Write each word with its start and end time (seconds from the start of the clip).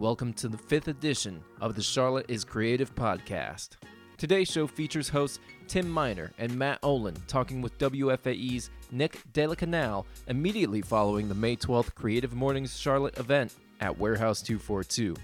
Welcome 0.00 0.32
to 0.34 0.48
the 0.48 0.58
fifth 0.58 0.88
edition 0.88 1.40
of 1.60 1.76
the 1.76 1.82
Charlotte 1.82 2.26
is 2.26 2.42
Creative 2.42 2.92
podcast. 2.96 3.76
Today's 4.16 4.50
show 4.50 4.66
features 4.66 5.08
hosts 5.08 5.38
Tim 5.68 5.88
Miner 5.88 6.32
and 6.36 6.58
Matt 6.58 6.80
Olin 6.82 7.14
talking 7.28 7.62
with 7.62 7.78
WFAE's 7.78 8.70
Nick 8.90 9.20
de 9.32 9.46
la 9.46 9.54
Canal 9.54 10.04
immediately 10.26 10.82
following 10.82 11.28
the 11.28 11.34
May 11.34 11.54
12th 11.54 11.94
Creative 11.94 12.34
Mornings 12.34 12.76
Charlotte 12.76 13.16
event 13.18 13.54
at 13.78 13.96
Warehouse 13.96 14.42
242. 14.42 15.14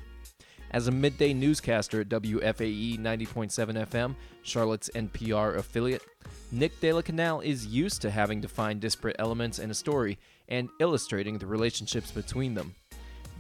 As 0.70 0.86
a 0.86 0.92
midday 0.92 1.34
newscaster 1.34 2.02
at 2.02 2.08
WFAE 2.08 3.00
90.7 3.00 3.86
FM, 3.88 4.14
Charlotte's 4.42 4.88
NPR 4.94 5.56
affiliate, 5.56 6.04
Nick 6.52 6.78
de 6.80 6.92
la 6.92 7.02
Canal 7.02 7.40
is 7.40 7.66
used 7.66 8.00
to 8.02 8.10
having 8.10 8.40
to 8.40 8.48
find 8.48 8.80
disparate 8.80 9.16
elements 9.18 9.58
in 9.58 9.72
a 9.72 9.74
story 9.74 10.16
and 10.48 10.68
illustrating 10.78 11.38
the 11.38 11.46
relationships 11.46 12.12
between 12.12 12.54
them. 12.54 12.76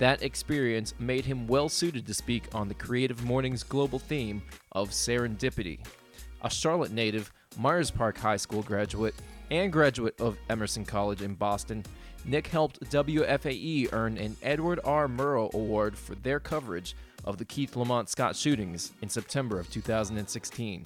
That 0.00 0.22
experience 0.22 0.94
made 0.98 1.26
him 1.26 1.46
well 1.46 1.68
suited 1.68 2.06
to 2.06 2.14
speak 2.14 2.44
on 2.54 2.68
the 2.68 2.74
Creative 2.74 3.22
Mornings 3.22 3.62
global 3.62 3.98
theme 3.98 4.40
of 4.72 4.92
serendipity. 4.92 5.78
A 6.40 6.48
Charlotte 6.48 6.90
native, 6.90 7.30
Myers 7.58 7.90
Park 7.90 8.16
High 8.16 8.38
School 8.38 8.62
graduate, 8.62 9.14
and 9.50 9.70
graduate 9.70 10.18
of 10.18 10.38
Emerson 10.48 10.86
College 10.86 11.20
in 11.20 11.34
Boston, 11.34 11.84
Nick 12.24 12.46
helped 12.46 12.80
WFAE 12.90 13.92
earn 13.92 14.16
an 14.16 14.38
Edward 14.42 14.80
R. 14.84 15.06
Murrow 15.06 15.52
Award 15.52 15.98
for 15.98 16.14
their 16.14 16.40
coverage 16.40 16.96
of 17.26 17.36
the 17.36 17.44
Keith 17.44 17.76
Lamont 17.76 18.08
Scott 18.08 18.34
shootings 18.34 18.92
in 19.02 19.10
September 19.10 19.60
of 19.60 19.70
2016. 19.70 20.84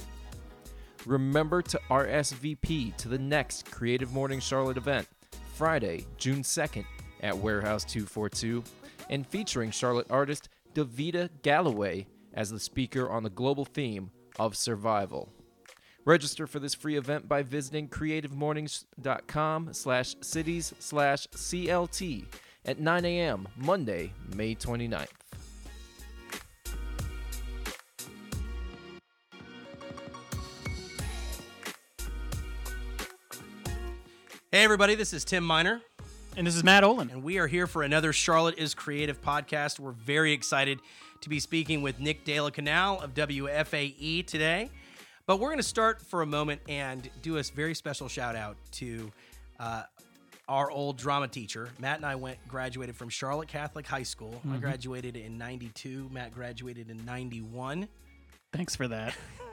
Remember 1.06 1.62
to 1.62 1.80
RSVP 1.88 2.96
to 2.96 3.08
the 3.08 3.18
next 3.18 3.70
Creative 3.70 4.12
Morning 4.12 4.40
Charlotte 4.40 4.76
event, 4.76 5.06
Friday, 5.54 6.04
June 6.16 6.42
2nd 6.42 6.84
at 7.20 7.38
Warehouse 7.38 7.84
242, 7.84 8.64
and 9.10 9.26
featuring 9.26 9.70
Charlotte 9.70 10.06
artist 10.10 10.48
Davida 10.74 11.28
Galloway 11.42 12.06
as 12.32 12.50
the 12.50 12.60
speaker 12.60 13.08
on 13.08 13.22
the 13.22 13.30
global 13.30 13.64
theme 13.64 14.10
of 14.38 14.56
survival. 14.56 15.32
Register 16.04 16.46
for 16.46 16.58
this 16.58 16.74
free 16.74 16.96
event 16.96 17.28
by 17.28 17.42
visiting 17.42 17.88
creativemornings.com 17.88 19.72
slash 19.72 20.14
cities 20.20 20.74
slash 20.78 21.26
CLT 21.28 22.26
at 22.66 22.78
9 22.78 23.04
a.m. 23.04 23.48
Monday, 23.56 24.12
May 24.34 24.54
29th. 24.54 25.08
Hey, 34.50 34.62
everybody, 34.62 34.94
this 34.94 35.12
is 35.12 35.24
Tim 35.24 35.42
Miner, 35.42 35.80
And 36.36 36.46
this 36.46 36.56
is 36.56 36.64
Matt 36.64 36.82
Olin. 36.82 37.10
and 37.10 37.22
we 37.22 37.38
are 37.38 37.46
here 37.46 37.66
for 37.66 37.82
another 37.84 38.12
Charlotte 38.12 38.58
is 38.58 38.74
Creative 38.74 39.20
podcast. 39.22 39.78
We're 39.78 39.92
very 39.92 40.32
excited 40.32 40.80
to 41.20 41.28
be 41.28 41.38
speaking 41.38 41.80
with 41.80 42.00
Nick 42.00 42.24
De 42.24 42.40
La 42.40 42.50
Canal 42.50 43.00
of 43.00 43.14
WFAE 43.14 44.26
today. 44.26 44.68
But 45.26 45.38
we're 45.38 45.48
going 45.48 45.58
to 45.58 45.62
start 45.62 46.02
for 46.02 46.22
a 46.22 46.26
moment 46.26 46.60
and 46.68 47.08
do 47.22 47.38
a 47.38 47.42
very 47.42 47.74
special 47.74 48.08
shout 48.08 48.34
out 48.34 48.56
to 48.72 49.12
uh, 49.60 49.84
our 50.48 50.70
old 50.70 50.98
drama 50.98 51.28
teacher. 51.28 51.68
Matt 51.78 51.98
and 51.98 52.06
I 52.06 52.16
went 52.16 52.38
graduated 52.48 52.96
from 52.96 53.08
Charlotte 53.10 53.48
Catholic 53.48 53.86
High 53.86 54.02
School. 54.02 54.42
I 54.52 54.56
graduated 54.56 55.16
in 55.16 55.38
92, 55.38 56.08
Matt 56.12 56.34
graduated 56.34 56.90
in 56.90 57.04
91. 57.04 57.86
Thanks 58.52 58.74
for 58.74 58.88
that. 58.88 59.14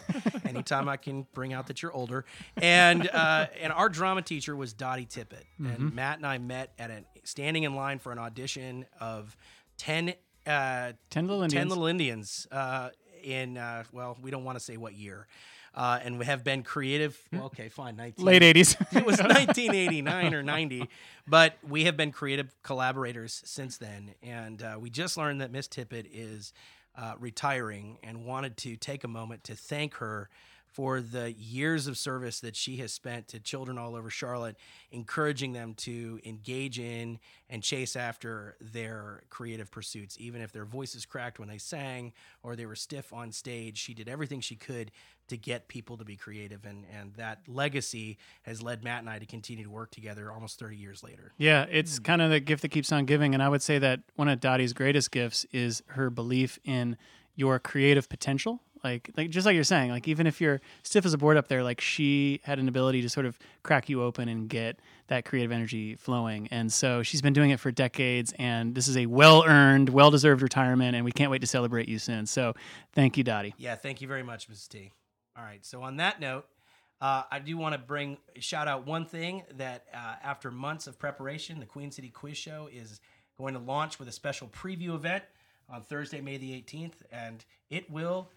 anytime 0.46 0.88
I 0.88 0.96
can 0.96 1.26
bring 1.34 1.52
out 1.52 1.66
that 1.68 1.82
you're 1.82 1.92
older. 1.92 2.24
And 2.56 3.08
uh, 3.08 3.46
and 3.60 3.72
our 3.72 3.88
drama 3.88 4.22
teacher 4.22 4.54
was 4.56 4.72
Dottie 4.72 5.06
Tippett. 5.06 5.44
And 5.58 5.94
Matt 5.94 6.18
and 6.18 6.26
I 6.26 6.38
met 6.38 6.72
at 6.78 6.90
a 6.90 7.04
standing 7.24 7.62
in 7.64 7.74
line 7.74 7.98
for 7.98 8.12
an 8.12 8.18
audition 8.18 8.84
of 9.00 9.36
10, 9.78 10.14
uh, 10.46 10.92
10 11.10 11.26
Little 11.26 11.40
10 11.42 11.44
Indians. 11.44 11.68
Little 11.68 11.86
Indians 11.86 12.46
uh, 12.50 12.90
in, 13.22 13.56
uh, 13.56 13.84
well, 13.92 14.16
we 14.22 14.30
don't 14.30 14.44
want 14.44 14.58
to 14.58 14.64
say 14.64 14.76
what 14.76 14.94
year. 14.94 15.26
Uh, 15.74 15.98
and 16.04 16.18
we 16.18 16.26
have 16.26 16.44
been 16.44 16.62
creative. 16.62 17.18
Well, 17.32 17.44
okay, 17.44 17.70
fine. 17.70 17.96
19, 17.96 18.24
Late 18.24 18.42
80s. 18.42 18.78
it 18.96 19.06
was 19.06 19.18
1989 19.18 20.34
or 20.34 20.42
90, 20.42 20.88
but 21.26 21.56
we 21.66 21.84
have 21.84 21.96
been 21.96 22.12
creative 22.12 22.54
collaborators 22.62 23.40
since 23.46 23.78
then. 23.78 24.14
And 24.22 24.62
uh, 24.62 24.76
we 24.78 24.90
just 24.90 25.16
learned 25.16 25.40
that 25.40 25.50
Miss 25.50 25.68
Tippett 25.68 26.06
is 26.12 26.52
uh, 26.96 27.14
retiring 27.18 27.98
and 28.02 28.24
wanted 28.24 28.56
to 28.58 28.76
take 28.76 29.04
a 29.04 29.08
moment 29.08 29.44
to 29.44 29.54
thank 29.54 29.94
her 29.94 30.28
for 30.72 31.00
the 31.00 31.32
years 31.32 31.86
of 31.86 31.98
service 31.98 32.40
that 32.40 32.56
she 32.56 32.78
has 32.78 32.92
spent 32.92 33.28
to 33.28 33.38
children 33.38 33.76
all 33.76 33.94
over 33.94 34.08
Charlotte, 34.08 34.56
encouraging 34.90 35.52
them 35.52 35.74
to 35.74 36.18
engage 36.24 36.78
in 36.78 37.18
and 37.50 37.62
chase 37.62 37.94
after 37.94 38.56
their 38.60 39.22
creative 39.28 39.70
pursuits, 39.70 40.16
even 40.18 40.40
if 40.40 40.50
their 40.50 40.64
voices 40.64 41.04
cracked 41.04 41.38
when 41.38 41.48
they 41.48 41.58
sang 41.58 42.12
or 42.42 42.56
they 42.56 42.64
were 42.64 42.74
stiff 42.74 43.12
on 43.12 43.30
stage. 43.32 43.76
She 43.76 43.92
did 43.92 44.08
everything 44.08 44.40
she 44.40 44.56
could 44.56 44.90
to 45.28 45.36
get 45.36 45.68
people 45.68 45.96
to 45.96 46.04
be 46.04 46.16
creative, 46.16 46.64
and 46.64 46.84
and 46.98 47.14
that 47.14 47.40
legacy 47.46 48.18
has 48.42 48.62
led 48.62 48.82
Matt 48.82 49.00
and 49.00 49.10
I 49.10 49.18
to 49.18 49.26
continue 49.26 49.64
to 49.64 49.70
work 49.70 49.90
together 49.90 50.32
almost 50.32 50.58
30 50.58 50.76
years 50.76 51.02
later. 51.02 51.32
yeah, 51.38 51.66
it's 51.70 51.98
hmm. 51.98 52.02
kind 52.02 52.22
of 52.22 52.30
the 52.30 52.40
gift 52.40 52.62
that 52.62 52.68
keeps 52.70 52.92
on 52.92 53.04
giving. 53.04 53.34
And 53.34 53.42
I 53.42 53.48
would 53.48 53.62
say 53.62 53.78
that 53.78 54.00
one 54.16 54.28
of 54.28 54.40
Dottie's 54.40 54.72
greatest 54.72 55.10
gifts 55.10 55.46
is 55.52 55.82
her 55.88 56.10
belief 56.10 56.58
in 56.64 56.96
your 57.34 57.58
creative 57.58 58.08
potential. 58.08 58.60
Like, 58.84 59.10
like 59.16 59.30
just 59.30 59.46
like 59.46 59.54
you're 59.54 59.64
saying, 59.64 59.90
like 59.90 60.08
even 60.08 60.26
if 60.26 60.40
you're 60.40 60.60
stiff 60.82 61.06
as 61.06 61.14
a 61.14 61.18
board 61.18 61.36
up 61.36 61.48
there, 61.48 61.62
like 61.62 61.80
she 61.80 62.40
had 62.42 62.58
an 62.58 62.68
ability 62.68 63.02
to 63.02 63.08
sort 63.08 63.26
of 63.26 63.38
crack 63.62 63.88
you 63.88 64.02
open 64.02 64.28
and 64.28 64.48
get 64.48 64.78
that 65.06 65.24
creative 65.24 65.52
energy 65.52 65.94
flowing. 65.94 66.48
And 66.50 66.72
so 66.72 67.02
she's 67.02 67.22
been 67.22 67.32
doing 67.32 67.50
it 67.50 67.60
for 67.60 67.70
decades, 67.70 68.32
and 68.38 68.74
this 68.74 68.88
is 68.88 68.96
a 68.96 69.06
well-earned, 69.06 69.88
well-deserved 69.88 70.42
retirement, 70.42 70.96
and 70.96 71.04
we 71.04 71.12
can't 71.12 71.30
wait 71.30 71.40
to 71.42 71.46
celebrate 71.46 71.88
you 71.88 71.98
soon. 71.98 72.26
So, 72.26 72.54
thank 72.92 73.16
you, 73.16 73.24
Dottie. 73.24 73.54
Yeah, 73.58 73.74
thank 73.74 74.00
you 74.00 74.08
very 74.08 74.22
much, 74.22 74.50
Mrs. 74.50 74.68
T. 74.68 74.90
All 75.36 75.44
right, 75.44 75.64
so 75.64 75.82
on 75.82 75.96
that 75.96 76.20
note, 76.20 76.46
uh, 77.00 77.24
I 77.30 77.40
do 77.40 77.56
want 77.56 77.74
to 77.74 77.78
bring 77.78 78.18
shout 78.38 78.68
out 78.68 78.86
one 78.86 79.04
thing 79.04 79.42
that 79.56 79.86
uh, 79.92 80.14
after 80.22 80.50
months 80.50 80.86
of 80.86 80.98
preparation, 80.98 81.58
the 81.58 81.66
Queen 81.66 81.90
City 81.90 82.08
Quiz 82.08 82.36
Show 82.36 82.68
is 82.72 83.00
going 83.38 83.54
to 83.54 83.60
launch 83.60 83.98
with 83.98 84.08
a 84.08 84.12
special 84.12 84.48
preview 84.48 84.94
event 84.94 85.24
on 85.68 85.82
Thursday, 85.82 86.20
May 86.20 86.36
the 86.36 86.52
18th, 86.52 86.92
and 87.10 87.44
it 87.70 87.90
will 87.90 88.28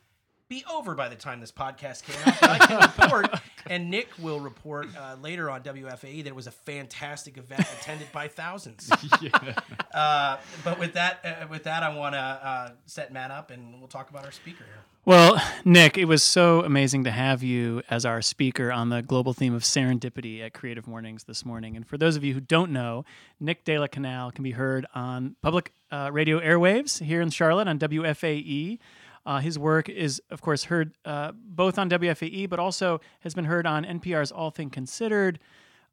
be 0.47 0.63
over 0.71 0.93
by 0.93 1.09
the 1.09 1.15
time 1.15 1.39
this 1.39 1.51
podcast 1.51 2.03
came 2.03 2.15
out. 2.25 2.39
But 2.39 2.49
I 2.49 2.65
can 2.65 2.79
report, 3.01 3.41
and 3.67 3.89
Nick 3.89 4.09
will 4.19 4.39
report 4.39 4.87
uh, 4.95 5.15
later 5.21 5.49
on 5.49 5.61
WFAE 5.61 6.23
that 6.23 6.27
it 6.27 6.35
was 6.35 6.47
a 6.47 6.51
fantastic 6.51 7.37
event 7.37 7.61
attended 7.79 8.11
by 8.11 8.27
thousands. 8.27 8.89
uh, 9.93 10.37
but 10.63 10.79
with 10.79 10.93
that, 10.93 11.19
uh, 11.23 11.47
with 11.49 11.63
that, 11.63 11.83
I 11.83 11.95
want 11.95 12.13
to 12.13 12.19
uh, 12.19 12.71
set 12.85 13.11
Matt 13.11 13.31
up, 13.31 13.49
and 13.49 13.79
we'll 13.79 13.87
talk 13.87 14.09
about 14.09 14.25
our 14.25 14.31
speaker 14.31 14.63
here. 14.65 14.83
Well, 15.05 15.39
Nick, 15.63 15.99
it 15.99 16.05
was 16.05 16.23
so 16.23 16.63
amazing 16.63 17.03
to 17.03 17.11
have 17.11 17.43
you 17.43 17.83
as 17.91 18.05
our 18.05 18.23
speaker 18.23 18.71
on 18.71 18.89
the 18.89 19.03
global 19.03 19.33
theme 19.33 19.53
of 19.53 19.61
serendipity 19.61 20.43
at 20.43 20.53
Creative 20.53 20.87
Mornings 20.87 21.25
this 21.25 21.45
morning. 21.45 21.75
And 21.75 21.87
for 21.87 21.95
those 21.95 22.15
of 22.15 22.23
you 22.23 22.33
who 22.33 22.39
don't 22.39 22.71
know, 22.71 23.05
Nick 23.39 23.65
De 23.65 23.77
La 23.77 23.85
Canal 23.85 24.31
can 24.31 24.43
be 24.43 24.51
heard 24.51 24.87
on 24.95 25.35
public 25.43 25.73
uh, 25.91 26.09
radio 26.11 26.39
airwaves 26.39 27.03
here 27.03 27.21
in 27.21 27.29
Charlotte 27.29 27.67
on 27.67 27.77
WFAE. 27.77 28.79
Uh, 29.25 29.39
his 29.39 29.57
work 29.57 29.89
is, 29.89 30.21
of 30.29 30.41
course, 30.41 30.65
heard 30.65 30.95
uh, 31.05 31.31
both 31.33 31.79
on 31.79 31.89
WFAE, 31.89 32.49
but 32.49 32.59
also 32.59 33.01
has 33.21 33.33
been 33.33 33.45
heard 33.45 33.65
on 33.65 33.83
NPR's 33.83 34.31
All 34.31 34.51
Thing 34.51 34.69
Considered, 34.69 35.39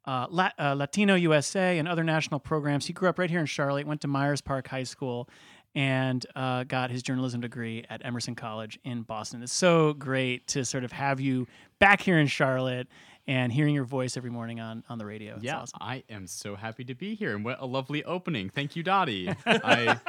uh, 0.05 0.27
uh, 0.59 0.73
Latino 0.73 1.15
USA, 1.15 1.79
and 1.79 1.87
other 1.87 2.03
national 2.03 2.39
programs. 2.39 2.85
He 2.85 2.93
grew 2.93 3.09
up 3.09 3.17
right 3.17 3.29
here 3.29 3.39
in 3.39 3.45
Charlotte, 3.45 3.87
went 3.87 4.01
to 4.01 4.07
Myers 4.07 4.41
Park 4.41 4.67
High 4.67 4.83
School, 4.83 5.29
and 5.75 6.25
uh, 6.35 6.63
got 6.65 6.91
his 6.91 7.01
journalism 7.01 7.41
degree 7.41 7.83
at 7.89 8.05
Emerson 8.05 8.35
College 8.35 8.79
in 8.83 9.01
Boston. 9.01 9.41
It's 9.41 9.53
so 9.53 9.93
great 9.93 10.47
to 10.49 10.65
sort 10.65 10.83
of 10.83 10.91
have 10.91 11.19
you 11.19 11.47
back 11.79 12.01
here 12.01 12.19
in 12.19 12.27
Charlotte 12.27 12.87
and 13.25 13.51
hearing 13.51 13.73
your 13.73 13.85
voice 13.85 14.17
every 14.17 14.29
morning 14.29 14.59
on, 14.59 14.83
on 14.89 14.97
the 14.97 15.05
radio. 15.05 15.35
It's 15.35 15.43
yeah, 15.43 15.59
awesome. 15.59 15.79
I 15.81 16.03
am 16.09 16.27
so 16.27 16.55
happy 16.55 16.83
to 16.85 16.93
be 16.93 17.15
here, 17.15 17.35
and 17.35 17.43
what 17.43 17.57
a 17.59 17.65
lovely 17.65 18.03
opening! 18.03 18.49
Thank 18.49 18.75
you, 18.75 18.83
Dottie. 18.83 19.33
I 19.45 19.99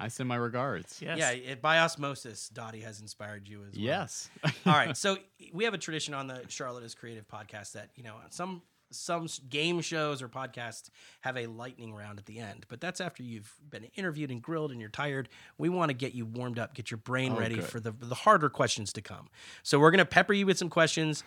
I 0.00 0.08
send 0.08 0.28
my 0.28 0.36
regards. 0.36 1.00
Yes. 1.02 1.18
Yeah, 1.18 1.30
it, 1.30 1.62
by 1.62 1.78
osmosis, 1.78 2.48
Dottie 2.48 2.80
has 2.80 3.00
inspired 3.00 3.46
you 3.48 3.58
as 3.64 3.74
well. 3.74 3.84
Yes. 3.84 4.30
All 4.66 4.72
right. 4.72 4.96
So 4.96 5.18
we 5.52 5.64
have 5.64 5.74
a 5.74 5.78
tradition 5.78 6.14
on 6.14 6.26
the 6.26 6.42
Charlotte 6.48 6.84
is 6.84 6.94
Creative 6.94 7.26
podcast 7.28 7.72
that, 7.72 7.90
you 7.96 8.02
know, 8.02 8.14
some 8.30 8.62
some 8.92 9.28
game 9.48 9.80
shows 9.80 10.20
or 10.20 10.28
podcasts 10.28 10.90
have 11.20 11.36
a 11.36 11.46
lightning 11.46 11.94
round 11.94 12.18
at 12.18 12.26
the 12.26 12.40
end, 12.40 12.66
but 12.68 12.80
that's 12.80 13.00
after 13.00 13.22
you've 13.22 13.54
been 13.70 13.84
interviewed 13.94 14.30
and 14.32 14.42
grilled 14.42 14.72
and 14.72 14.80
you're 14.80 14.90
tired. 14.90 15.28
We 15.58 15.68
want 15.68 15.90
to 15.90 15.94
get 15.94 16.12
you 16.12 16.26
warmed 16.26 16.58
up, 16.58 16.74
get 16.74 16.90
your 16.90 16.98
brain 16.98 17.34
Oh, 17.36 17.38
ready 17.38 17.54
good. 17.54 17.64
for 17.66 17.78
the 17.78 17.92
the 17.92 18.16
harder 18.16 18.48
questions 18.48 18.92
to 18.94 19.00
come. 19.00 19.28
So 19.62 19.78
we're 19.78 19.92
going 19.92 19.98
to 20.00 20.04
pepper 20.04 20.32
you 20.32 20.44
with 20.44 20.58
some 20.58 20.68
questions, 20.70 21.22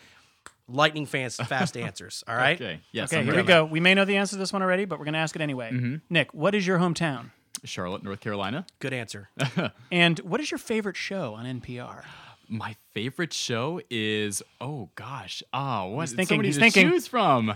lightning 0.68 1.06
fast 1.06 1.42
fast 1.46 1.78
answers, 1.88 2.22
all 2.28 2.36
right? 2.36 2.60
Okay. 2.62 2.80
Yes. 2.92 3.14
Okay, 3.14 3.22
I'm 3.22 3.26
here 3.28 3.36
we 3.38 3.44
go. 3.44 3.64
We 3.64 3.80
may 3.80 3.94
know 3.94 4.04
the 4.04 4.18
answer 4.18 4.32
to 4.36 4.40
this 4.40 4.52
one 4.52 4.62
already, 4.62 4.84
but 4.84 5.00
we're 5.00 5.06
going 5.06 5.14
to 5.14 5.20
ask 5.20 5.34
it 5.34 5.42
anyway. 5.42 5.70
Mm-hmm. 5.72 5.96
Nick, 6.10 6.34
what 6.34 6.54
is 6.56 6.68
your 6.68 6.80
hometown? 6.80 7.30
Charlotte, 7.64 8.04
North 8.04 8.20
Carolina. 8.20 8.66
Good 8.80 8.94
answer. 8.94 9.30
And 9.92 10.20
what 10.20 10.42
is 10.42 10.52
your 10.52 10.58
favorite 10.58 10.98
show 10.98 11.34
on 11.36 11.46
NPR? 11.46 12.04
My 12.50 12.76
favorite 12.94 13.32
show 13.34 13.80
is 13.90 14.44
oh 14.60 14.90
gosh 14.96 15.42
ah 15.54 15.86
what 15.88 16.02
He's 16.02 16.14
thinking, 16.14 16.36
so 16.36 16.38
many 16.38 16.48
he's 16.50 16.58
thinking. 16.58 16.90
choose 16.90 17.08
from. 17.08 17.54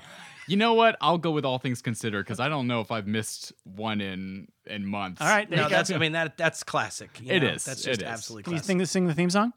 You 0.47 0.55
know 0.55 0.75
what? 0.75 0.95
I'll 1.01 1.17
go 1.17 1.31
with 1.31 1.43
all 1.43 1.59
things 1.59 1.81
considered 1.81 2.23
because 2.25 2.39
I 2.39 2.47
don't 2.47 2.67
know 2.67 2.79
if 2.79 2.89
I've 2.89 3.05
missed 3.05 3.51
one 3.65 3.99
in 3.99 4.47
in 4.65 4.85
months. 4.85 5.21
All 5.21 5.27
right, 5.27 5.47
there 5.49 5.57
No, 5.57 5.63
you 5.65 5.69
go. 5.69 5.75
that's 5.75 5.91
I 5.91 5.97
mean 5.97 6.13
that 6.13 6.37
that's 6.37 6.63
classic. 6.63 7.19
you 7.21 7.33
It 7.33 7.43
know? 7.43 7.49
is, 7.49 7.65
That's 7.65 7.81
it 7.81 7.89
just 7.89 8.01
is. 8.01 8.07
absolutely 8.07 8.43
Can 8.43 8.53
you 8.53 8.59
sing 8.59 8.77
the, 8.77 8.85
sing 8.85 9.07
the 9.07 9.13
theme 9.13 9.29
song? 9.29 9.51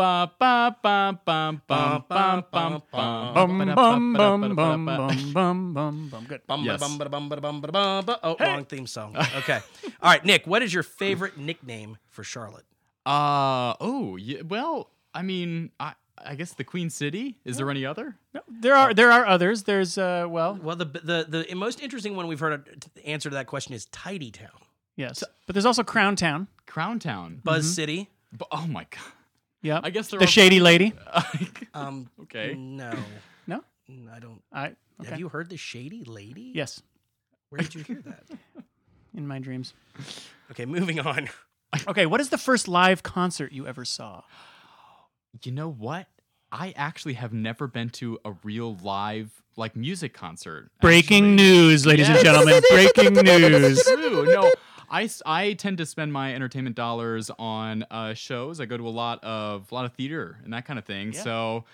Ba 0.00 0.32
ba 0.40 0.74
ba 0.82 1.12
bum 1.26 1.60
bum 1.68 2.04
bum 2.08 2.44
bum 2.50 2.80
bum 2.90 3.34
Bum, 3.34 3.58
bum, 3.58 3.74
bum, 3.74 4.12
bum, 4.16 4.56
bum, 4.56 4.86
bum, 4.86 5.74
bum, 5.74 6.08
bum. 6.08 6.24
Good. 6.24 6.40
Bum, 6.46 6.64
Yes. 6.64 6.80
bum, 6.80 6.96
bum, 6.96 7.10
bum, 7.10 7.28
bum, 7.28 7.40
bum, 7.40 7.60
bum, 7.60 8.04
bum. 8.06 8.16
Oh, 8.22 8.34
wrong 8.40 8.64
theme 8.64 8.86
song. 8.86 9.14
Okay. 9.40 9.60
All 10.00 10.10
right, 10.10 10.24
Nick, 10.24 10.46
what 10.46 10.62
is 10.62 10.72
your 10.72 10.82
favorite 10.82 11.36
nickname 11.36 11.98
for 12.08 12.24
Charlotte? 12.24 12.64
Uh 13.04 13.74
oh. 13.80 14.16
Yeah, 14.16 14.40
well, 14.48 14.88
I 15.12 15.20
mean, 15.20 15.70
I 15.78 15.92
I 16.16 16.34
guess 16.34 16.54
the 16.54 16.64
Queen 16.64 16.88
City. 16.88 17.36
Is 17.44 17.58
there 17.58 17.70
any 17.70 17.84
other? 17.84 18.16
No, 18.32 18.40
there 18.48 18.74
are 18.76 18.94
there 18.94 19.10
are 19.12 19.26
others. 19.26 19.64
There's 19.64 19.98
uh 19.98 20.24
well 20.30 20.58
Well, 20.62 20.76
the 20.76 20.86
the 20.86 21.44
the 21.48 21.54
most 21.54 21.82
interesting 21.82 22.16
one 22.16 22.26
we've 22.26 22.40
heard 22.40 22.64
the 22.94 23.06
answer 23.06 23.28
to 23.28 23.34
that 23.34 23.46
question 23.48 23.74
is 23.74 23.84
Tidy 23.86 24.30
Town, 24.30 24.64
yes, 24.96 25.22
but 25.46 25.54
there's 25.54 25.66
also 25.66 25.82
Crown 25.82 26.16
Town. 26.16 26.48
Crown 26.66 26.98
Town. 26.98 27.40
Buzz 27.44 27.74
City. 27.74 28.08
Bu- 28.32 28.46
oh 28.50 28.66
my 28.66 28.86
god. 28.90 29.12
Yeah, 29.62 29.80
I 29.82 29.90
guess 29.90 30.08
there 30.08 30.18
the 30.18 30.24
are- 30.24 30.28
Shady 30.28 30.60
Lady. 30.60 30.92
Um, 31.74 32.10
Okay. 32.22 32.54
No, 32.54 32.92
No, 33.46 33.62
I 34.12 34.18
don't. 34.18 34.42
I 34.52 34.66
okay. 35.00 35.10
Have 35.10 35.18
you 35.18 35.28
heard 35.28 35.48
the 35.50 35.56
Shady 35.56 36.04
Lady? 36.04 36.52
Yes, 36.54 36.82
Where 37.50 37.60
did 37.60 37.74
you 37.74 37.82
hear 37.82 38.00
that? 38.02 38.24
in 39.16 39.26
my 39.26 39.38
dreams. 39.38 39.72
Okay, 40.52 40.64
moving 40.66 41.00
on. 41.00 41.28
Okay, 41.88 42.06
what 42.06 42.20
is 42.20 42.28
the 42.30 42.38
first 42.38 42.68
live 42.68 43.02
concert 43.02 43.52
you 43.52 43.66
ever 43.66 43.84
saw? 43.84 44.22
You 45.44 45.52
know 45.52 45.68
what? 45.70 46.06
I 46.52 46.72
actually 46.76 47.14
have 47.14 47.32
never 47.32 47.66
been 47.68 47.90
to 47.90 48.18
a 48.24 48.32
real 48.42 48.76
live 48.82 49.30
like 49.56 49.76
music 49.76 50.12
concert. 50.14 50.70
Breaking 50.80 51.34
actually. 51.34 51.46
news, 51.46 51.86
ladies 51.86 52.08
and 52.08 52.18
gentlemen. 52.18 52.60
Breaking 52.70 53.12
news. 53.24 53.82
True. 53.84 54.26
No, 54.26 54.50
I, 54.90 55.04
s- 55.04 55.22
I 55.24 55.52
tend 55.54 55.78
to 55.78 55.86
spend 55.86 56.12
my 56.12 56.34
entertainment 56.34 56.76
dollars 56.76 57.30
on 57.38 57.84
uh, 57.90 58.14
shows. 58.14 58.60
I 58.60 58.66
go 58.66 58.76
to 58.76 58.86
a 58.86 58.90
lot 58.90 59.22
of 59.24 59.70
a 59.70 59.74
lot 59.74 59.84
of 59.84 59.92
theater 59.94 60.38
and 60.44 60.52
that 60.52 60.64
kind 60.66 60.78
of 60.78 60.84
thing. 60.84 61.12
Yeah. 61.12 61.22
So, 61.22 61.64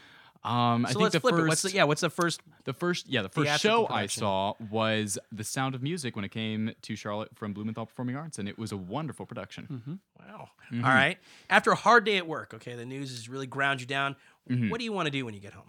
um, 0.44 0.84
I 0.86 0.90
think 0.90 1.00
let's 1.00 1.12
the 1.14 1.20
flip 1.20 1.34
first 1.34 1.42
it. 1.44 1.48
What's 1.48 1.62
the, 1.62 1.72
yeah? 1.72 1.84
What's 1.84 2.00
the 2.02 2.10
first? 2.10 2.40
the 2.64 2.72
first 2.72 3.08
yeah 3.08 3.22
the 3.22 3.28
first 3.28 3.46
Theatrical 3.48 3.86
show 3.88 3.92
I 3.94 4.06
saw 4.06 4.54
was 4.70 5.18
The 5.32 5.44
Sound 5.44 5.74
of 5.74 5.82
Music 5.82 6.14
when 6.16 6.24
it 6.24 6.30
came 6.30 6.72
to 6.82 6.96
Charlotte 6.96 7.30
from 7.34 7.52
Blumenthal 7.52 7.86
Performing 7.86 8.16
Arts, 8.16 8.38
and 8.38 8.48
it 8.48 8.58
was 8.58 8.70
a 8.72 8.76
wonderful 8.76 9.24
production. 9.26 10.00
Wow. 10.18 10.50
Mm-hmm. 10.72 10.84
All 10.84 10.90
right. 10.90 11.18
After 11.48 11.70
a 11.72 11.76
hard 11.76 12.04
day 12.04 12.16
at 12.16 12.26
work, 12.26 12.52
okay, 12.54 12.74
the 12.74 12.84
news 12.84 13.10
has 13.10 13.28
really 13.28 13.46
ground 13.46 13.80
you 13.80 13.86
down. 13.86 14.16
Mm-hmm. 14.50 14.68
What 14.68 14.78
do 14.78 14.84
you 14.84 14.92
want 14.92 15.06
to 15.06 15.10
do 15.12 15.24
when 15.24 15.34
you 15.34 15.40
get 15.40 15.52
home? 15.52 15.68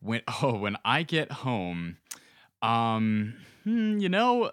when 0.00 0.20
oh 0.42 0.58
when 0.58 0.76
I 0.84 1.02
get 1.02 1.30
home, 1.32 1.96
um, 2.62 3.34
hmm, 3.64 3.98
you 3.98 4.08
know, 4.08 4.50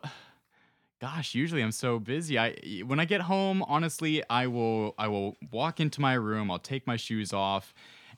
gosh, 1.02 1.34
usually 1.34 1.62
I'm 1.62 1.72
so 1.72 2.00
busy. 2.00 2.38
I 2.38 2.54
when 2.86 3.00
I 3.00 3.06
get 3.06 3.22
home, 3.22 3.64
honestly, 3.68 4.24
I 4.30 4.48
will 4.48 4.94
I 4.98 5.08
will 5.08 5.36
walk 5.52 5.80
into 5.80 6.00
my 6.00 6.14
room. 6.14 6.50
I'll 6.52 6.60
take 6.60 6.88
my 6.88 6.96
shoes 6.96 7.34
off. 7.34 7.74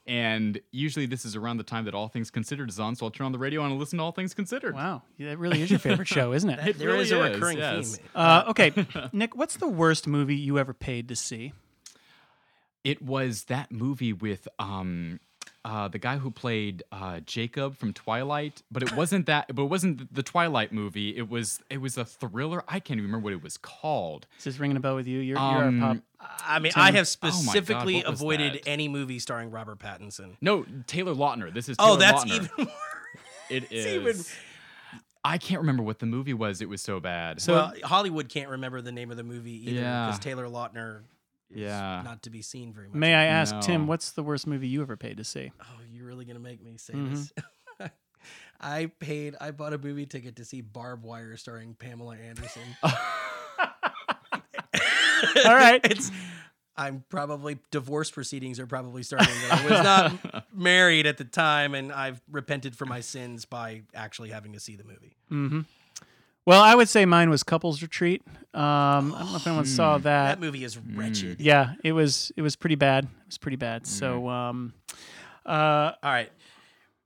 And 0.06 0.60
usually, 0.72 1.06
this 1.06 1.24
is 1.24 1.38
around 1.38 1.58
the 1.58 1.64
time 1.64 1.86
that 1.86 1.94
All 1.94 2.10
Things 2.10 2.30
Considered 2.30 2.68
is 2.68 2.78
on, 2.78 2.98
so 2.98 3.06
I'll 3.06 3.12
turn 3.12 3.26
on 3.26 3.32
the 3.32 3.38
radio 3.38 3.64
and 3.64 3.80
listen 3.80 4.00
to 4.00 4.04
All 4.04 4.12
Things 4.12 4.34
Considered. 4.34 4.76
Wow, 4.76 5.02
yeah, 5.16 5.30
that 5.30 5.38
really 5.38 5.62
is 5.62 5.70
your 5.70 5.80
favorite 5.80 6.10
show, 6.10 6.34
isn't 6.34 6.50
it? 6.50 6.60
That, 6.64 6.78
there 6.78 6.90
really 6.90 7.04
is 7.04 7.12
a 7.14 7.24
is, 7.24 7.36
recurring 7.36 7.58
yes. 7.58 7.96
theme. 7.96 8.06
Uh, 8.14 8.44
okay, 8.50 8.74
Nick, 9.14 9.38
what's 9.38 9.56
the 9.56 9.70
worst 9.70 10.06
movie 10.06 10.36
you 10.36 10.60
ever 10.60 10.74
paid 10.74 11.08
to 11.08 11.16
see? 11.16 11.54
It 12.84 13.02
was 13.02 13.46
that 13.46 13.72
movie 13.72 14.12
with 14.12 14.46
um 14.60 15.22
uh 15.66 15.88
the 15.88 15.98
guy 16.00 16.18
who 16.18 16.30
played 16.30 16.84
uh 16.92 17.20
Jacob 17.22 17.78
from 17.78 17.94
Twilight, 17.94 18.62
but 18.72 18.84
it 18.84 18.94
wasn't 18.96 19.26
that 19.28 19.54
but 19.56 19.64
it 19.64 19.70
wasn't 19.70 20.14
the 20.14 20.24
Twilight 20.24 20.72
movie. 20.74 21.16
It 21.16 21.30
was 21.30 21.62
it 21.70 21.80
was 21.80 21.98
a 21.98 22.04
thriller. 22.06 22.64
I 22.68 22.80
can't 22.80 22.98
even 22.98 23.06
remember 23.10 23.24
what 23.26 23.34
it 23.34 23.42
was 23.44 23.58
called. 23.58 24.28
Is 24.38 24.44
this 24.44 24.60
ringing 24.60 24.78
a 24.78 24.80
bell 24.82 24.96
with 24.96 25.08
you? 25.08 25.20
You're, 25.20 25.38
you're 25.38 25.64
Um, 25.64 25.82
our 25.84 25.96
pop. 25.96 26.04
I 26.48 26.60
mean, 26.60 26.72
I 26.76 26.92
have 26.92 27.08
Oh 27.22 27.28
God, 27.28 27.34
specifically 27.34 28.04
avoided 28.04 28.54
that? 28.54 28.68
any 28.68 28.88
movie 28.88 29.20
starring 29.20 29.52
Robert 29.52 29.80
Pattinson. 29.80 30.36
No, 30.42 30.66
Taylor 30.88 31.14
Lautner. 31.14 31.54
This 31.54 31.68
is 31.70 31.78
Taylor 31.78 31.92
Oh, 31.92 31.96
that's 31.98 32.24
Lautner. 32.26 32.36
even 32.36 32.50
more. 32.58 32.68
It 33.50 33.68
is. 33.72 33.86
even- 33.88 34.26
I 35.26 35.38
can't 35.38 35.62
remember 35.62 35.84
what 35.84 36.00
the 36.00 36.06
movie 36.06 36.34
was. 36.34 36.60
It 36.62 36.68
was 36.68 36.82
so 36.82 37.00
bad. 37.00 37.42
So- 37.42 37.54
well, 37.54 37.74
Hollywood 37.86 38.28
can't 38.28 38.50
remember 38.50 38.82
the 38.82 38.92
name 38.92 39.10
of 39.12 39.16
the 39.18 39.24
movie 39.24 39.70
either 39.70 39.80
Yeah. 39.82 40.06
because 40.08 40.20
Taylor 40.20 40.48
Lautner 40.48 40.98
is 41.00 41.04
Yeah. 41.56 42.02
not 42.04 42.24
to 42.24 42.30
be 42.30 42.42
seen 42.42 42.74
very 42.74 42.88
much. 42.88 42.96
May 42.96 43.14
I 43.14 43.26
ask, 43.26 43.60
Tim, 43.62 43.88
what's 43.88 44.12
the 44.12 44.24
worst 44.24 44.48
movie 44.48 44.68
you 44.68 44.82
ever 44.82 44.98
paid 44.98 45.18
to 45.18 45.24
see? 45.24 45.52
Oh, 45.62 45.66
you're 45.92 46.06
really 46.08 46.26
gonna 46.26 46.40
make 46.40 46.64
me 46.64 46.78
say 46.78 46.94
Mm-hmm. 46.94 47.14
this. 47.16 47.32
I 48.62 48.86
paid. 49.00 49.36
I 49.42 49.52
bought 49.52 49.74
a 49.74 49.78
movie 49.78 50.06
ticket 50.06 50.38
to 50.38 50.46
see 50.46 50.62
Barbed 50.62 51.04
Wire 51.04 51.36
starring 51.36 51.74
Pamela 51.76 52.16
Anderson. 52.16 52.62
All 55.46 55.56
right. 55.56 55.82
it's. 55.84 56.12
I'm 56.76 57.04
probably 57.10 57.60
divorce 57.70 58.10
proceedings 58.10 58.60
are 58.60 58.66
probably 58.66 59.04
starting. 59.04 59.28
but 59.48 59.60
I 59.60 59.64
was 59.70 59.84
not 59.84 60.46
married 60.52 61.06
at 61.06 61.18
the 61.18 61.24
time, 61.24 61.76
and 61.76 61.92
I've 61.92 62.20
repented 62.32 62.76
for 62.76 62.88
my 62.88 63.00
sins 63.02 63.46
by 63.46 63.84
actually 63.94 64.30
having 64.32 64.54
to 64.54 64.60
see 64.60 64.76
the 64.76 64.84
movie. 64.84 65.16
Mm-hmm. 65.32 65.60
Well, 66.46 66.62
I 66.62 66.76
would 66.76 66.90
say 66.90 67.06
mine 67.06 67.30
was 67.30 67.44
Couples 67.44 67.82
Retreat. 67.82 68.22
Um, 68.54 69.16
I 69.16 69.20
don't 69.20 69.32
know 69.32 69.36
if 69.38 69.48
anyone 69.48 69.66
saw 69.66 69.98
that. 69.98 70.04
That 70.04 70.40
movie 70.40 70.64
is 70.64 70.78
wretched. 70.78 71.40
Yeah, 71.40 71.74
it 71.84 71.94
was. 71.94 72.32
It 72.36 72.42
was 72.42 72.56
pretty 72.56 72.76
bad. 72.76 73.06
It 73.06 73.28
was 73.28 73.38
pretty 73.38 73.56
bad. 73.58 73.88
So, 73.88 74.28
um, 74.30 74.74
uh, 75.46 75.94
All 76.04 76.12
right. 76.12 76.32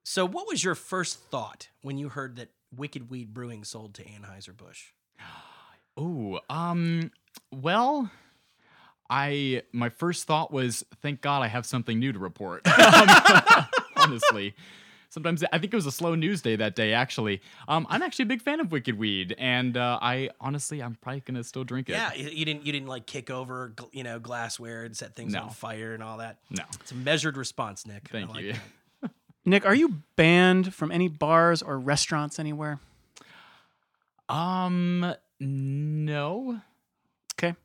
So, 0.04 0.25
what 0.25 0.48
was 0.48 0.63
your 0.63 0.75
first 0.75 1.19
thought 1.30 1.68
when 1.81 1.98
you 1.98 2.10
heard 2.10 2.38
that 2.38 2.50
Wicked 2.75 3.10
Weed 3.10 3.34
Brewing 3.34 3.63
sold 3.63 3.94
to 3.95 4.04
Anheuser 4.04 4.56
Busch? 4.56 4.86
Ooh, 6.00 6.39
um, 6.50 7.12
well, 7.51 8.10
I 9.10 9.63
my 9.72 9.89
first 9.89 10.25
thought 10.25 10.51
was, 10.51 10.84
thank 11.01 11.22
God 11.22 11.42
I 11.44 11.48
have 11.48 11.66
something 11.66 12.00
new 12.00 12.12
to 12.12 12.19
report. 12.19 12.62
Um, 12.78 13.66
honestly, 13.98 14.54
sometimes 15.09 15.44
I 15.51 15.57
think 15.59 15.74
it 15.74 15.75
was 15.75 15.86
a 15.86 15.92
slow 15.92 16.15
news 16.15 16.42
day 16.42 16.56
that 16.56 16.75
day. 16.75 16.94
Actually, 16.94 17.42
um, 17.68 17.86
I'm 17.89 18.01
actually 18.01 18.24
a 18.24 18.27
big 18.27 18.42
fan 18.42 18.59
of 18.59 18.71
Wicked 18.71 18.98
Weed, 18.98 19.36
and 19.38 19.75
uh, 19.77 20.00
I 20.01 20.30
honestly, 20.39 20.81
I'm 20.81 20.95
probably 20.95 21.21
gonna 21.21 21.44
still 21.44 21.63
drink 21.63 21.89
it. 21.89 21.94
Yeah, 21.94 22.13
you 22.13 22.30
you 22.30 22.45
didn't 22.45 22.65
you 22.65 22.71
didn't 22.71 22.88
like 22.88 23.06
kick 23.06 23.30
over 23.30 23.74
you 23.92 24.04
know 24.04 24.19
glassware 24.19 24.83
and 24.83 24.95
set 24.95 25.15
things 25.15 25.33
No. 25.33 25.44
on 25.44 25.50
fire 25.51 25.94
and 25.94 26.01
all 26.04 26.18
that. 26.18 26.39
No, 26.50 26.63
It's 26.81 26.92
a 26.92 26.95
measured 26.95 27.38
response, 27.38 27.86
Nick. 27.86 28.09
Thank 28.09 28.30
like 28.33 28.44
you. 28.44 28.54
Nick, 29.45 29.65
are 29.65 29.75
you 29.75 30.01
banned 30.18 30.74
from 30.74 30.92
any 30.92 31.07
bars 31.07 31.62
or 31.62 31.80
restaurants 31.80 32.38
anywhere? 32.39 32.80
Um, 34.30 35.13
no. 35.39 36.62
Okay. 37.36 37.55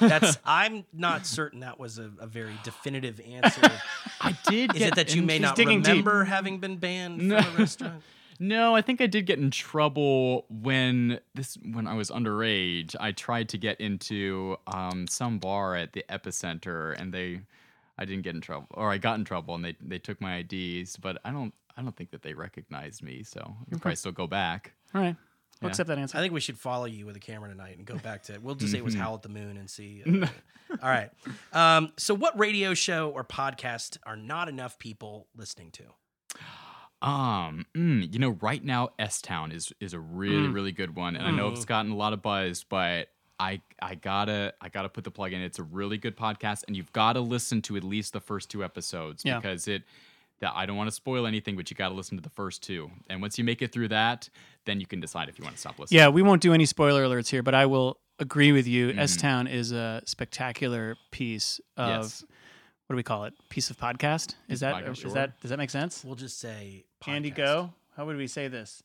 That's 0.00 0.38
I'm 0.46 0.86
not 0.94 1.26
certain 1.26 1.60
that 1.60 1.78
was 1.78 1.98
a, 1.98 2.10
a 2.20 2.26
very 2.26 2.54
definitive 2.64 3.20
answer. 3.20 3.60
I 4.50 4.66
did. 4.66 4.76
Is 4.76 4.82
it 4.82 4.94
that 4.96 5.14
you 5.14 5.22
may 5.22 5.38
not 5.38 5.56
digging 5.56 5.80
deep. 5.82 5.88
remember 5.88 6.24
having 6.24 6.58
been 6.58 6.76
banned 6.76 7.18
No. 7.28 7.40
from 7.42 7.54
a 7.54 7.58
restaurant? 7.60 8.02
No, 8.42 8.74
I 8.74 8.80
think 8.80 9.00
I 9.02 9.06
did 9.06 9.26
get 9.26 9.38
in 9.38 9.50
trouble 9.50 10.46
when 10.48 11.20
this 11.34 11.58
when 11.72 11.86
I 11.86 11.94
was 11.94 12.10
underage. 12.10 12.96
I 12.98 13.12
tried 13.12 13.50
to 13.50 13.58
get 13.58 13.80
into 13.80 14.56
um, 14.66 15.06
some 15.08 15.38
bar 15.38 15.76
at 15.76 15.92
the 15.92 16.04
epicenter, 16.08 16.98
and 16.98 17.12
they, 17.12 17.42
I 17.98 18.06
didn't 18.06 18.22
get 18.22 18.34
in 18.34 18.40
trouble, 18.40 18.66
or 18.72 18.90
I 18.90 18.96
got 18.96 19.18
in 19.18 19.24
trouble, 19.26 19.54
and 19.54 19.62
they 19.64 19.76
they 19.82 19.98
took 19.98 20.20
my 20.22 20.36
IDs, 20.48 20.96
but 20.96 21.18
I 21.22 21.32
don't 21.32 21.52
I 21.76 21.82
don't 21.82 21.94
think 21.94 22.12
that 22.12 22.22
they 22.22 22.32
recognized 22.32 23.02
me, 23.02 23.22
so 23.24 23.40
I'll 23.42 23.78
probably 23.78 23.96
still 23.96 24.12
go 24.12 24.26
back. 24.26 24.72
All 24.94 25.02
right. 25.02 25.16
We'll 25.60 25.68
Yeah. 25.68 25.72
accept 25.72 25.88
that 25.88 25.98
answer. 25.98 26.16
I 26.16 26.20
think 26.22 26.32
we 26.32 26.40
should 26.40 26.58
follow 26.58 26.86
you 26.86 27.04
with 27.06 27.16
a 27.16 27.20
camera 27.20 27.48
tonight 27.50 27.76
and 27.76 27.86
go 27.86 27.98
back 27.98 28.22
to. 28.24 28.34
It. 28.34 28.42
We'll 28.42 28.54
just 28.54 28.72
say 28.72 28.78
it 28.78 28.80
Mm-hmm. 28.80 28.84
was 28.86 28.94
Howl 28.94 29.14
at 29.16 29.22
the 29.22 29.28
Moon 29.28 29.56
and 29.58 29.68
see. 29.68 30.02
uh, 30.06 30.26
all 30.82 30.88
right. 30.88 31.10
Um, 31.52 31.92
so, 31.98 32.14
what 32.14 32.38
radio 32.38 32.72
show 32.74 33.10
or 33.10 33.24
podcast 33.24 33.98
are 34.04 34.16
not 34.16 34.48
enough 34.48 34.78
people 34.78 35.26
listening 35.36 35.70
to? 35.72 35.84
Um, 37.02 37.64
mm, 37.74 38.12
you 38.12 38.18
know, 38.18 38.30
right 38.42 38.62
now 38.62 38.90
S 38.98 39.22
Town 39.22 39.52
is 39.52 39.72
is 39.80 39.94
a 39.94 40.00
really 40.00 40.48
really 40.48 40.72
good 40.72 40.94
one, 40.96 41.16
and 41.16 41.26
I 41.26 41.30
know 41.30 41.48
it's 41.48 41.64
gotten 41.64 41.92
a 41.92 41.96
lot 41.96 42.12
of 42.12 42.20
buzz, 42.20 42.62
but 42.64 43.08
I 43.38 43.62
I 43.80 43.94
gotta 43.94 44.52
I 44.60 44.68
gotta 44.68 44.90
put 44.90 45.04
the 45.04 45.10
plug 45.10 45.32
in. 45.32 45.40
It's 45.40 45.58
a 45.58 45.62
really 45.62 45.96
good 45.96 46.14
podcast, 46.16 46.64
and 46.66 46.76
you've 46.76 46.92
got 46.92 47.14
to 47.14 47.20
listen 47.20 47.62
to 47.62 47.76
at 47.76 47.84
least 47.84 48.12
the 48.12 48.20
first 48.20 48.50
two 48.50 48.62
episodes 48.62 49.24
Yeah. 49.24 49.36
because 49.38 49.66
it. 49.66 49.82
That 50.40 50.52
I 50.56 50.64
don't 50.66 50.76
want 50.76 50.88
to 50.88 50.94
spoil 50.94 51.26
anything, 51.26 51.54
but 51.56 51.70
you 51.70 51.76
got 51.76 51.90
to 51.90 51.94
listen 51.94 52.16
to 52.16 52.22
the 52.22 52.30
first 52.30 52.62
two, 52.62 52.90
and 53.10 53.20
once 53.20 53.36
you 53.38 53.44
make 53.44 53.60
it 53.60 53.72
through 53.72 53.88
that, 53.88 54.28
then 54.64 54.80
you 54.80 54.86
can 54.86 54.98
decide 55.00 55.28
if 55.28 55.38
you 55.38 55.44
want 55.44 55.56
to 55.56 55.60
stop 55.60 55.78
listening. 55.78 55.98
Yeah, 55.98 56.08
we 56.08 56.22
won't 56.22 56.40
do 56.40 56.54
any 56.54 56.64
spoiler 56.64 57.04
alerts 57.04 57.28
here, 57.28 57.42
but 57.42 57.54
I 57.54 57.66
will 57.66 57.98
agree 58.18 58.50
with 58.52 58.66
you. 58.66 58.88
Mm-hmm. 58.88 58.98
S 59.00 59.16
Town 59.16 59.46
is 59.46 59.72
a 59.72 60.02
spectacular 60.06 60.96
piece 61.10 61.60
of 61.76 62.04
Yes. 62.04 62.24
what 62.86 62.94
do 62.94 62.96
we 62.96 63.02
call 63.02 63.24
it? 63.24 63.34
Piece 63.50 63.68
of 63.70 63.76
podcast. 63.76 64.34
Is 64.48 64.60
that 64.60 64.74
podcast, 64.76 64.90
is 64.92 64.98
sure. 64.98 65.10
that 65.12 65.38
does 65.40 65.50
that 65.50 65.58
make 65.58 65.70
sense? 65.70 66.02
We'll 66.04 66.14
just 66.16 66.38
say. 66.38 66.84
Andy, 67.06 67.30
go. 67.30 67.72
How 67.96 68.06
would 68.06 68.16
we 68.16 68.26
say 68.26 68.48
this? 68.48 68.82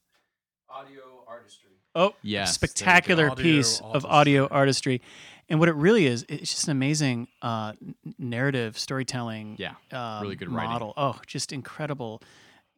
Audio 0.69 1.23
artistry. 1.27 1.71
Oh, 1.97 2.13
Yes, 2.21 2.21
there 2.21 2.41
you 2.41 2.45
go. 2.45 2.51
spectacular 2.51 3.29
Audio 3.31 3.43
piece 3.43 3.79
of 3.79 3.85
artistry. 4.05 4.09
audio 4.09 4.47
artistry, 4.49 5.01
and 5.49 5.59
what 5.59 5.69
it 5.69 5.75
really 5.75 6.05
is, 6.07 6.25
it's 6.29 6.51
just 6.51 6.65
an 6.67 6.71
amazing 6.71 7.27
uh, 7.41 7.73
narrative 8.17 8.77
storytelling. 8.77 9.55
Yeah, 9.59 9.73
um, 9.91 10.23
really 10.23 10.35
good 10.35 10.51
writing. 10.51 10.71
model. 10.71 10.93
Oh, 10.97 11.19
just 11.27 11.51
incredible. 11.51 12.21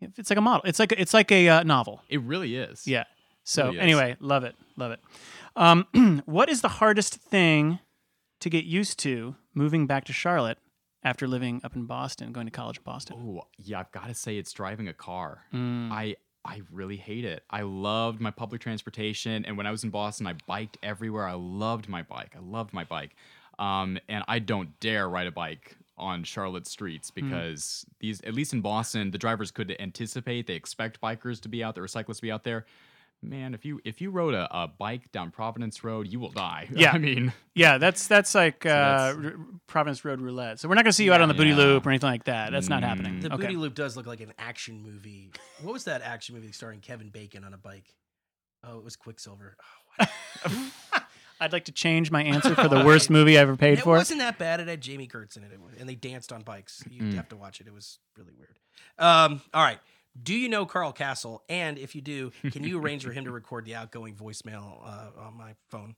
It's 0.01 0.29
like 0.29 0.37
a 0.37 0.41
model. 0.41 0.61
It's 0.65 0.79
like 0.79 0.91
it's 0.91 1.13
like 1.13 1.31
a 1.31 1.49
uh, 1.49 1.63
novel. 1.63 2.01
It 2.09 2.21
really 2.21 2.55
is. 2.55 2.85
Yeah. 2.87 3.05
So 3.43 3.65
Really 3.67 3.77
is. 3.77 3.81
anyway, 3.83 4.17
love 4.19 4.43
it, 4.43 4.55
love 4.75 4.91
it. 4.91 4.99
Um, 5.55 6.21
what 6.25 6.49
is 6.49 6.61
the 6.61 6.67
hardest 6.67 7.15
thing 7.15 7.79
to 8.41 8.49
get 8.49 8.65
used 8.65 8.99
to 8.99 9.35
moving 9.53 9.87
back 9.87 10.03
to 10.05 10.13
Charlotte 10.13 10.57
after 11.01 11.27
living 11.27 11.61
up 11.63 11.73
in 11.75 11.85
Boston, 11.85 12.33
going 12.33 12.45
to 12.45 12.51
college 12.51 12.77
in 12.77 12.83
Boston? 12.83 13.15
Oh, 13.17 13.43
yeah, 13.57 13.79
I've 13.79 13.91
got 13.93 14.07
to 14.07 14.13
say 14.13 14.37
it's 14.37 14.51
driving 14.51 14.89
a 14.89 14.93
car. 14.93 15.45
Mm. 15.53 15.91
I 15.91 16.15
I 16.47 16.61
really 16.71 16.95
hate 16.95 17.25
it. 17.25 17.43
I 17.49 17.61
loved 17.61 18.21
my 18.21 18.31
public 18.31 18.61
transportation, 18.61 19.43
and 19.45 19.57
when 19.57 19.67
I 19.67 19.71
was 19.71 19.83
in 19.83 19.89
Boston, 19.89 20.25
I 20.27 20.33
biked 20.47 20.77
everywhere. 20.81 21.27
I 21.27 21.33
loved 21.33 21.89
my 21.89 22.03
bike. 22.03 22.35
I 22.35 22.39
loved 22.39 22.73
my 22.73 22.85
bike, 22.85 23.15
um, 23.59 23.99
and 24.07 24.23
I 24.29 24.39
don't 24.39 24.79
dare 24.79 25.09
ride 25.09 25.27
a 25.27 25.31
bike 25.31 25.75
on 25.97 26.23
Charlotte 26.23 26.65
streets 26.67 27.11
because 27.11 27.85
these, 27.99 28.21
at 28.21 28.33
least 28.33 28.53
in 28.53 28.61
Boston, 28.61 29.11
the 29.11 29.17
drivers 29.17 29.51
could 29.51 29.75
anticipate. 29.79 30.47
They 30.47 30.53
expect 30.53 31.01
bikers 31.01 31.41
to 31.41 31.49
be 31.49 31.63
out 31.63 31.75
there, 31.75 31.83
or 31.83 31.87
cyclists 31.87 32.19
to 32.19 32.21
be 32.23 32.31
out 32.31 32.45
there. 32.45 32.65
Man, 33.23 33.55
if 33.55 33.65
you 33.65 33.81
if 33.83 33.99
you 33.99 34.11
rode 34.11 34.35
a, 34.35 34.47
a 34.55 34.67
bike 34.67 35.11
down 35.11 35.31
Providence 35.31 35.83
Road, 35.83 36.07
you 36.07 36.19
will 36.19 36.31
die. 36.31 36.67
Yeah. 36.75 36.91
I 36.91 36.99
mean, 36.99 37.33
Yeah, 37.55 37.79
that's 37.79 38.07
that's 38.07 38.35
like 38.35 38.65
uh, 38.65 38.69
that's- 38.69 39.15
R- 39.15 39.33
Providence 39.65 40.05
Road 40.05 40.21
Roulette. 40.21 40.59
So 40.59 40.69
we're 40.69 40.75
not 40.75 40.83
going 40.83 40.91
to 40.91 40.95
see 40.95 41.03
you 41.05 41.13
out 41.13 41.21
on 41.21 41.27
the 41.27 41.33
booty 41.33 41.49
Yeah. 41.49 41.55
loop 41.57 41.85
or 41.87 41.89
anything 41.89 42.09
like 42.11 42.25
that. 42.25 42.51
That's 42.51 42.69
not 42.69 42.83
Mm. 42.83 42.87
happening. 42.87 43.19
The 43.21 43.33
okay. 43.33 43.43
Booty 43.43 43.55
Loop 43.55 43.73
does 43.73 43.97
look 43.97 44.05
like 44.05 44.21
an 44.21 44.33
action 44.37 44.83
movie. 44.83 45.31
What 45.63 45.73
was 45.73 45.85
that 45.85 46.03
action 46.03 46.35
movie 46.35 46.51
starring 46.51 46.79
Kevin 46.79 47.09
Bacon 47.09 47.43
on 47.43 47.53
a 47.55 47.57
bike? 47.57 47.95
Oh, 48.63 48.77
it 48.77 48.83
was 48.83 48.95
Quicksilver. 48.95 49.57
Oh, 49.99 50.05
wow. 50.51 50.69
I'd 51.39 51.53
like 51.53 51.65
to 51.65 51.71
change 51.71 52.09
my 52.09 52.23
answer 52.23 52.55
for 52.55 52.67
the 52.67 52.83
worst 52.83 53.09
movie 53.11 53.37
I 53.37 53.41
ever 53.41 53.55
paid 53.55 53.77
it 53.77 53.81
for. 53.81 53.95
It 53.95 53.99
wasn't 53.99 54.19
that 54.21 54.37
bad. 54.39 54.59
It 54.59 54.67
had 54.67 54.81
Jami 54.81 55.07
Gertz 55.07 55.37
in 55.37 55.43
it, 55.43 55.51
It 55.51 55.59
and 55.79 55.87
they 55.87 55.93
danced 55.95 56.31
on 56.33 56.41
bikes. 56.41 56.83
You'd 56.89 57.13
Mm. 57.13 57.13
have 57.15 57.29
to 57.29 57.35
watch 57.35 57.61
it. 57.61 57.67
It 57.67 57.73
was 57.73 57.99
really 58.17 58.33
weird. 58.37 58.57
Um, 58.97 59.41
all 59.53 59.63
right. 59.63 59.79
Do 60.21 60.33
you 60.33 60.49
know 60.49 60.65
Carl 60.65 60.93
Kasell? 60.93 61.39
And 61.49 61.77
if 61.77 61.95
you 61.95 62.01
do, 62.01 62.31
can 62.51 62.63
you 62.63 62.79
arrange 62.79 63.03
for 63.03 63.11
him 63.11 63.25
to 63.25 63.31
record 63.31 63.65
the 63.65 63.75
outgoing 63.75 64.15
voicemail 64.15 64.81
uh, 64.85 65.21
on 65.25 65.37
my 65.37 65.53
phone? 65.69 65.95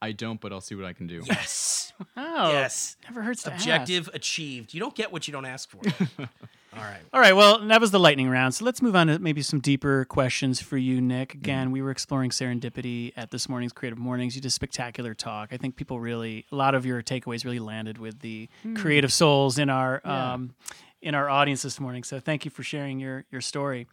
I 0.00 0.12
don't, 0.12 0.40
but 0.40 0.52
I'll 0.52 0.60
see 0.60 0.74
what 0.76 0.84
I 0.84 0.92
can 0.92 1.06
do. 1.06 1.22
Yes. 1.26 1.82
Oh, 2.14 2.52
yes. 2.52 2.98
Never 3.08 3.22
hurts 3.22 3.42
to 3.44 3.52
ask. 3.54 3.62
Objective 3.62 4.10
achieved. 4.12 4.74
You 4.74 4.80
don't 4.80 4.94
get 4.94 5.10
what 5.12 5.26
you 5.26 5.32
don't 5.32 5.46
ask 5.46 5.70
for. 5.70 5.80
all 6.18 6.82
right. 6.82 7.00
All 7.10 7.20
right, 7.20 7.34
well, 7.34 7.58
that 7.68 7.80
was 7.80 7.90
the 7.90 7.98
lightning 7.98 8.28
round. 8.28 8.54
So 8.54 8.66
let's 8.66 8.82
move 8.82 8.94
on 8.94 9.06
to 9.06 9.18
maybe 9.18 9.40
some 9.40 9.60
deeper 9.60 10.04
questions 10.04 10.60
for 10.60 10.76
you, 10.76 11.00
Nick. 11.00 11.32
Again, 11.32 11.70
we 11.70 11.80
were 11.80 11.90
exploring 11.90 12.30
serendipity 12.30 13.14
at 13.16 13.30
this 13.30 13.48
morning's 13.48 13.72
Creative 13.72 13.98
Mornings. 13.98 14.34
You 14.36 14.42
did 14.42 14.52
spectacular 14.52 15.14
talk. 15.14 15.50
I 15.52 15.56
think 15.56 15.76
people 15.76 15.98
really, 15.98 16.44
a 16.52 16.56
lot 16.56 16.74
of 16.74 16.84
your 16.84 17.02
takeaways 17.02 17.46
really 17.46 17.60
landed 17.60 17.96
with 17.96 18.20
the 18.20 18.50
creative 18.74 19.10
souls 19.12 19.58
in 19.58 19.70
our 19.70 20.02
Yeah. 20.04 20.34
um, 20.34 20.54
in 21.02 21.14
our 21.14 21.28
audience 21.28 21.62
this 21.62 21.78
morning. 21.80 22.04
So 22.04 22.20
thank 22.20 22.44
you 22.44 22.50
for 22.50 22.62
sharing 22.62 23.00
your 23.00 23.24
your 23.30 23.40
story. 23.40 23.86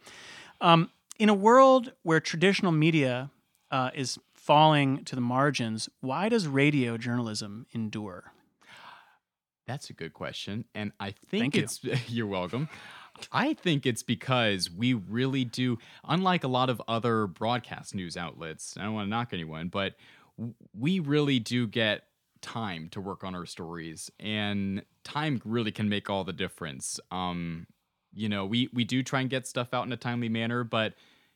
Um, 0.60 0.90
in 1.18 1.28
a 1.28 1.34
world 1.34 1.92
where 2.02 2.20
traditional 2.20 2.72
media 2.72 3.30
uh, 3.70 3.90
is 3.94 4.18
falling 4.32 5.04
to 5.04 5.14
the 5.14 5.20
margins, 5.20 5.88
why 6.00 6.28
does 6.28 6.46
radio 6.46 6.96
journalism 6.96 7.66
endure? 7.72 8.32
That's 9.66 9.90
a 9.90 9.92
good 9.92 10.12
question. 10.12 10.64
And 10.74 10.92
I 11.00 11.14
think 11.28 11.54
Thank 11.54 11.56
it's 11.56 11.80
you're 12.08 12.26
welcome. 12.26 12.68
I 13.30 13.54
think 13.54 13.86
it's 13.86 14.02
because 14.02 14.70
we 14.70 14.94
really 14.94 15.44
do 15.44 15.78
unlike 16.06 16.44
a 16.44 16.48
lot 16.48 16.68
of 16.68 16.82
other 16.88 17.26
broadcast 17.26 17.94
news 17.94 18.16
outlets. 18.16 18.76
I 18.78 18.84
don't 18.84 18.94
want 18.94 19.06
to 19.06 19.10
knock 19.10 19.28
anyone, 19.32 19.68
but 19.68 19.94
we 20.76 20.98
really 20.98 21.38
do 21.38 21.66
get 21.66 22.02
time 22.44 22.88
to 22.90 23.00
work 23.00 23.24
on 23.24 23.34
our 23.34 23.46
stories 23.46 24.10
and 24.20 24.84
time 25.02 25.40
really 25.44 25.72
can 25.72 25.88
make 25.88 26.10
all 26.10 26.24
the 26.24 26.32
difference. 26.32 27.00
Um 27.10 27.66
you 28.16 28.28
know, 28.28 28.46
we 28.46 28.68
we 28.72 28.84
do 28.84 29.02
try 29.02 29.20
and 29.20 29.30
get 29.30 29.46
stuff 29.46 29.74
out 29.74 29.86
in 29.86 29.92
a 29.92 29.96
timely 29.96 30.28
manner, 30.28 30.62
but 30.62 30.94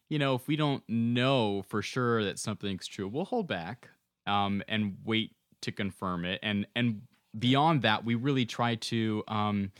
you 0.09 0.19
know, 0.19 0.35
if 0.35 0.47
we 0.49 0.57
don't 0.57 0.83
know 0.89 1.63
for 1.69 1.83
sure 1.83 2.25
that 2.25 2.39
something's 2.39 2.87
true, 2.87 3.09
we'll 3.09 3.25
hold 3.25 3.47
back 3.47 3.89
um, 4.27 4.63
and 4.69 4.97
wait 5.05 5.33
to 5.63 5.73
confirm 5.73 6.25
it. 6.25 6.41
And 6.43 6.67
and 6.75 7.03
beyond 7.39 7.83
that, 7.83 8.05
we 8.05 8.15
really 8.15 8.47
try 8.47 8.77
to, 8.77 9.23
um, 9.29 9.73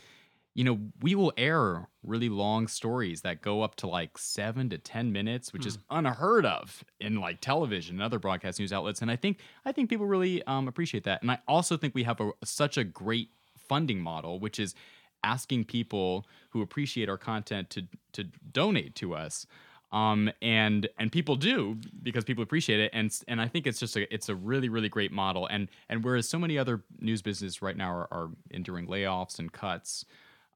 you 0.59 0.65
know, 0.65 0.77
we 1.01 1.15
will 1.15 1.31
air 1.37 1.87
really 2.03 2.27
long 2.27 2.67
stories 2.67 3.21
that 3.21 3.41
go 3.41 3.61
up 3.61 3.75
to 3.75 3.87
like 3.87 4.17
seven 4.17 4.69
to 4.71 4.77
ten 4.77 5.13
minutes, 5.13 5.53
which 5.53 5.65
is 5.65 5.77
unheard 5.89 6.45
of 6.45 6.83
in 6.99 7.21
like 7.21 7.39
television 7.39 7.95
and 7.95 8.03
other 8.03 8.19
broadcast 8.19 8.59
news 8.59 8.73
outlets. 8.73 9.01
And 9.01 9.09
I 9.09 9.15
think 9.15 9.39
I 9.63 9.71
think 9.71 9.89
people 9.89 10.05
really 10.05 10.43
um, 10.47 10.67
appreciate 10.67 11.05
that. 11.05 11.21
And 11.21 11.31
I 11.31 11.39
also 11.47 11.77
think 11.77 11.95
we 11.95 12.03
have 12.03 12.19
a, 12.19 12.31
such 12.43 12.77
a 12.77 12.83
great 12.83 13.29
funding 13.69 14.01
model, 14.01 14.37
which 14.37 14.59
is 14.59 14.75
asking 15.23 15.63
people 15.63 16.27
who 16.49 16.61
appreciate 16.61 17.07
our 17.07 17.17
content 17.17 17.69
to 17.69 17.83
to 18.11 18.25
donate 18.51 18.95
to 18.95 19.15
us 19.15 19.47
um 19.93 20.29
and 20.41 20.87
and 20.97 21.11
people 21.11 21.35
do 21.35 21.77
because 22.03 22.23
people 22.23 22.43
appreciate 22.43 22.79
it 22.79 22.91
and 22.93 23.11
and 23.27 23.41
i 23.41 23.47
think 23.47 23.65
it's 23.65 23.79
just 23.79 23.97
a 23.97 24.13
it's 24.13 24.29
a 24.29 24.35
really 24.35 24.69
really 24.69 24.87
great 24.87 25.11
model 25.11 25.47
and 25.47 25.67
and 25.89 26.03
whereas 26.03 26.29
so 26.29 26.37
many 26.37 26.59
other 26.59 26.83
news 26.99 27.23
businesses 27.23 27.61
right 27.61 27.75
now 27.75 27.89
are, 27.89 28.07
are 28.11 28.29
enduring 28.51 28.85
layoffs 28.85 29.39
and 29.39 29.51
cuts 29.51 30.05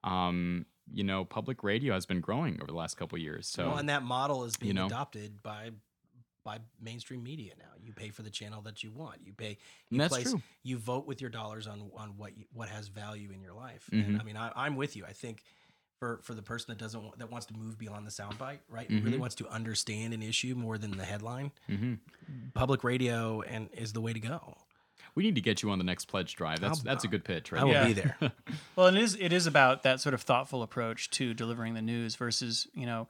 um 0.03 0.65
you 0.91 1.03
know 1.03 1.23
public 1.25 1.63
radio 1.63 1.93
has 1.93 2.05
been 2.05 2.19
growing 2.19 2.55
over 2.61 2.67
the 2.67 2.77
last 2.77 2.95
couple 2.97 3.15
of 3.15 3.21
years 3.21 3.47
so 3.47 3.69
Well, 3.69 3.77
and 3.77 3.89
that 3.89 4.03
model 4.03 4.43
is 4.43 4.57
being 4.57 4.75
know. 4.75 4.85
adopted 4.87 5.41
by 5.41 5.71
by 6.43 6.59
mainstream 6.81 7.23
media 7.23 7.53
now. 7.57 7.69
You 7.81 7.93
pay 7.93 8.09
for 8.09 8.21
the 8.21 8.29
channel 8.29 8.61
that 8.63 8.83
you 8.83 8.91
want. 8.91 9.19
You 9.23 9.31
pay. 9.31 9.57
You 9.89 9.97
that's 9.99 10.13
place, 10.13 10.29
true. 10.31 10.41
You 10.61 10.77
vote 10.77 11.07
with 11.07 11.21
your 11.21 11.29
dollars 11.29 11.67
on 11.67 11.89
on 11.95 12.17
what 12.17 12.37
you, 12.37 12.43
what 12.53 12.67
has 12.69 12.89
value 12.89 13.31
in 13.31 13.41
your 13.41 13.53
life. 13.53 13.89
Mhm. 13.91 14.07
And 14.07 14.21
I 14.21 14.23
mean, 14.23 14.35
I, 14.37 14.51
I'm 14.53 14.75
with 14.75 14.95
you. 14.97 15.05
I 15.05 15.13
think 15.13 15.43
for 15.99 16.19
for 16.23 16.33
the 16.33 16.41
person 16.41 16.65
that 16.69 16.77
doesn't 16.77 17.01
want, 17.01 17.17
that 17.19 17.31
wants 17.31 17.45
to 17.47 17.53
move 17.53 17.77
beyond 17.77 18.05
the 18.05 18.11
soundbite, 18.11 18.59
right, 18.67 18.89
and 18.89 19.03
really 19.05 19.17
wants 19.17 19.35
to 19.35 19.47
understand 19.47 20.13
an 20.13 20.21
issue 20.21 20.53
more 20.53 20.77
than 20.77 20.97
the 20.97 21.05
headline, 21.05 21.51
mhm. 21.69 21.99
public 22.53 22.83
radio 22.83 23.41
and 23.41 23.69
is 23.71 23.93
the 23.93 24.01
way 24.01 24.11
to 24.11 24.19
go. 24.19 24.57
We 25.15 25.23
need 25.23 25.35
to 25.35 25.41
get 25.41 25.61
you 25.61 25.69
on 25.69 25.77
the 25.77 25.83
next 25.83 26.05
pledge 26.05 26.35
drive 26.35 26.59
that's 26.59 26.79
I'll- 26.79 26.83
that's 26.83 27.03
a 27.03 27.07
good 27.07 27.23
pitch 27.23 27.51
right 27.51 27.61
I 27.61 27.65
will 27.65 27.73
there. 27.73 27.85
be 27.85 27.93
there. 28.19 28.31
Well, 28.75 28.87
it 28.87 28.95
is 28.95 29.15
it 29.19 29.31
is 29.33 29.45
about 29.47 29.83
that 29.83 29.99
sort 30.01 30.13
of 30.13 30.21
thoughtful 30.21 30.63
approach 30.63 31.09
to 31.11 31.33
delivering 31.33 31.73
the 31.73 31.81
news 31.81 32.15
versus 32.15 32.67
you 32.73 32.85
know 32.85 33.07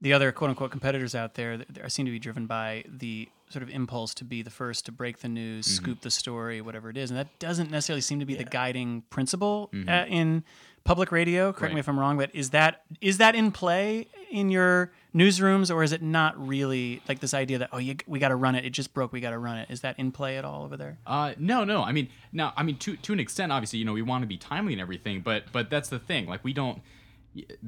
the 0.00 0.12
other 0.12 0.32
quote 0.32 0.50
unquote 0.50 0.70
competitors 0.70 1.14
out 1.14 1.34
there 1.34 1.56
that 1.58 1.74
that 1.74 1.92
seem 1.92 2.06
to 2.06 2.12
be 2.12 2.18
driven 2.18 2.46
by 2.46 2.84
the 2.88 3.28
sort 3.48 3.62
of 3.62 3.68
impulse 3.70 4.14
to 4.14 4.24
be 4.24 4.42
the 4.42 4.50
first 4.50 4.86
to 4.86 4.92
break 4.92 5.18
the 5.18 5.28
news, 5.28 5.66
scoop 5.66 6.00
the 6.02 6.10
story, 6.10 6.60
whatever 6.60 6.88
it 6.88 6.96
is, 6.96 7.10
and 7.10 7.18
that 7.18 7.38
doesn't 7.38 7.70
necessarily 7.70 8.00
seem 8.00 8.20
to 8.20 8.26
be 8.26 8.34
the 8.34 8.44
guiding 8.44 9.02
principle 9.10 9.70
uh, 9.88 10.04
in 10.08 10.44
public 10.84 11.10
radio. 11.12 11.52
Correct 11.52 11.74
me 11.74 11.80
if 11.80 11.88
I'm 11.88 11.98
wrong, 11.98 12.16
but 12.16 12.34
is 12.34 12.50
that 12.50 12.82
is 13.00 13.18
that 13.18 13.34
in 13.34 13.50
play 13.52 14.08
in 14.30 14.50
your 14.50 14.92
newsrooms, 15.14 15.74
or 15.74 15.82
is 15.82 15.92
it 15.92 16.02
not 16.02 16.34
really 16.46 17.02
like 17.08 17.18
this 17.18 17.34
idea 17.34 17.58
that 17.58 17.70
oh 17.72 17.78
you, 17.78 17.96
we 18.06 18.18
got 18.20 18.28
to 18.28 18.36
run 18.36 18.54
it, 18.54 18.64
it 18.64 18.70
just 18.70 18.94
broke, 18.94 19.12
we 19.12 19.20
got 19.20 19.30
to 19.30 19.38
run 19.38 19.58
it? 19.58 19.68
Is 19.70 19.80
that 19.80 19.98
in 19.98 20.12
play 20.12 20.38
at 20.38 20.44
all 20.44 20.62
over 20.62 20.76
there? 20.76 20.98
Uh, 21.06 21.34
no, 21.38 21.64
no. 21.64 21.82
I 21.82 21.92
mean, 21.92 22.08
now, 22.32 22.52
I 22.56 22.62
mean, 22.62 22.76
to 22.78 22.96
to 22.96 23.12
an 23.12 23.20
extent, 23.20 23.52
obviously, 23.52 23.80
you 23.80 23.84
know, 23.84 23.92
we 23.92 24.02
want 24.02 24.22
to 24.22 24.28
be 24.28 24.36
timely 24.38 24.72
and 24.72 24.80
everything, 24.80 25.20
but 25.20 25.44
but 25.52 25.68
that's 25.70 25.88
the 25.88 25.98
thing. 25.98 26.26
Like, 26.26 26.44
we 26.44 26.52
don't. 26.52 26.80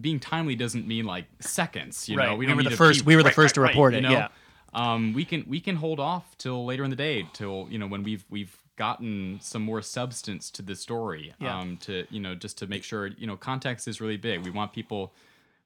Being 0.01 0.19
timely 0.21 0.57
doesn't 0.57 0.87
mean 0.87 1.05
like 1.05 1.27
seconds. 1.41 2.09
You 2.09 2.17
know, 2.17 2.35
we 2.35 2.47
We 2.47 2.55
were 2.55 2.63
the 2.63 2.71
first- 2.71 3.01
be 3.05 3.07
we 3.07 3.17
were 3.17 3.23
the 3.23 3.29
right, 3.29 3.35
first 3.35 3.55
to 3.55 3.61
right, 3.61 3.67
right, 3.67 3.71
report 3.75 3.95
you 3.95 4.01
know? 4.01 4.11
yeah. 4.11 4.29
Um, 4.75 5.13
we 5.13 5.25
can 5.25 5.45
we 5.47 5.61
can 5.61 5.77
hold 5.77 6.01
off 6.01 6.37
till 6.39 6.65
later 6.65 6.83
in 6.85 6.91
the 6.91 6.97
day, 6.97 7.27
till 7.33 7.67
you 7.71 7.79
know 7.79 7.87
when 7.87 8.03
we've 8.03 8.25
we've 8.31 8.57
gotten 8.77 9.39
some 9.43 9.63
more 9.63 9.83
substance 9.83 10.51
to 10.51 10.63
the 10.63 10.75
story. 10.75 11.35
Yeah. 11.39 11.59
Um, 11.59 11.77
to 11.83 12.07
you 12.11 12.21
know 12.21 12.35
just 12.35 12.57
to 12.59 12.67
make 12.67 12.83
sure 12.83 13.09
you 13.09 13.27
know 13.27 13.37
context 13.37 13.87
is 13.87 14.01
really 14.01 14.17
big. 14.17 14.45
We 14.45 14.51
want 14.51 14.73
people. 14.73 15.13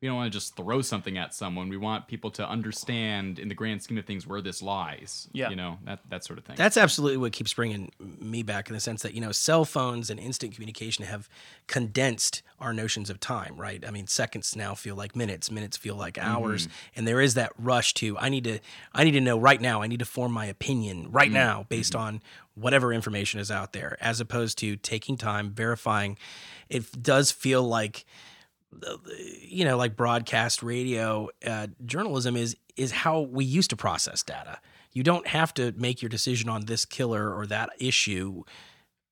We 0.03 0.09
don't 0.09 0.17
want 0.17 0.31
to 0.31 0.37
just 0.37 0.57
throw 0.57 0.83
something 0.83 1.17
at 1.17 1.33
someone. 1.33 1.71
We 1.71 1.79
want 1.79 2.07
people 2.07 2.31
to 2.33 2.47
understand, 2.47 3.39
in 3.39 3.49
the 3.49 3.55
grand 3.55 3.83
scheme 3.83 3.97
of 3.97 4.05
things, 4.05 4.27
where 4.27 4.43
this 4.43 4.61
lies. 4.61 5.27
Yeah. 5.33 5.49
You 5.49 5.57
know 5.57 5.79
that 5.85 6.01
that 6.11 6.23
sort 6.23 6.39
of 6.39 6.45
thing. 6.45 6.57
That's 6.57 6.77
absolutely 6.77 7.17
what 7.17 7.33
keeps 7.33 7.55
bringing 7.55 7.91
me 7.99 8.43
back 8.43 8.69
in 8.69 8.75
the 8.75 8.81
sense 8.81 9.03
that 9.03 9.15
you 9.15 9.23
know 9.23 9.33
cell 9.33 9.65
phones 9.65 10.11
and 10.11 10.21
instant 10.21 10.55
communication 10.55 11.07
have 11.07 11.31
condensed 11.67 12.43
our 12.61 12.75
notions 12.75 13.09
of 13.09 13.21
time, 13.21 13.57
right? 13.57 13.83
I 13.87 13.91
mean, 13.91 14.07
seconds 14.07 14.55
now 14.55 14.75
feel 14.75 14.97
like 14.97 15.17
minutes, 15.17 15.51
minutes 15.51 15.79
feel 15.79 15.97
like 15.97 16.15
mm-hmm. 16.15 16.29
hours, 16.29 16.69
and 16.95 17.09
there 17.09 17.21
is 17.23 17.33
that 17.35 17.53
rush 17.59 17.95
to 17.95 18.19
I 18.19 18.29
need 18.29 18.45
to 18.45 18.59
I 18.93 19.03
need 19.05 19.13
to 19.13 19.21
know 19.23 19.39
right 19.39 19.61
now. 19.61 19.81
I 19.81 19.87
need 19.87 20.01
to 20.01 20.05
form 20.05 20.33
my 20.33 20.45
opinion 20.45 21.11
right 21.11 21.27
mm-hmm. 21.27 21.35
now 21.35 21.67
based 21.71 21.95
mm-hmm. 21.95 22.03
on 22.03 22.23
whatever 22.55 22.93
information 22.93 23.41
is 23.41 23.51
out 23.51 23.73
there, 23.73 23.97
as 24.01 24.21
opposed 24.21 24.59
to 24.59 24.77
taking 24.77 25.17
time 25.17 25.53
verifying. 25.53 26.19
It 26.69 27.03
does 27.03 27.31
feel 27.31 27.63
like 27.63 28.05
you 29.43 29.65
know, 29.65 29.77
like 29.77 29.97
broadcast 29.97 30.63
radio 30.63 31.29
uh, 31.47 31.67
journalism 31.85 32.37
is 32.37 32.57
is 32.77 32.91
how 32.93 33.21
we 33.21 33.45
used 33.45 33.71
to 33.71 33.77
process 33.77 34.23
data. 34.23 34.59
You 34.93 35.03
don't 35.03 35.27
have 35.29 35.53
to 35.55 35.73
make 35.77 36.03
your 36.03 36.09
decision 36.09 36.49
on 36.49 36.67
this 36.67 36.85
killer 36.85 37.33
or 37.35 37.47
that 37.47 37.71
issue 37.79 38.45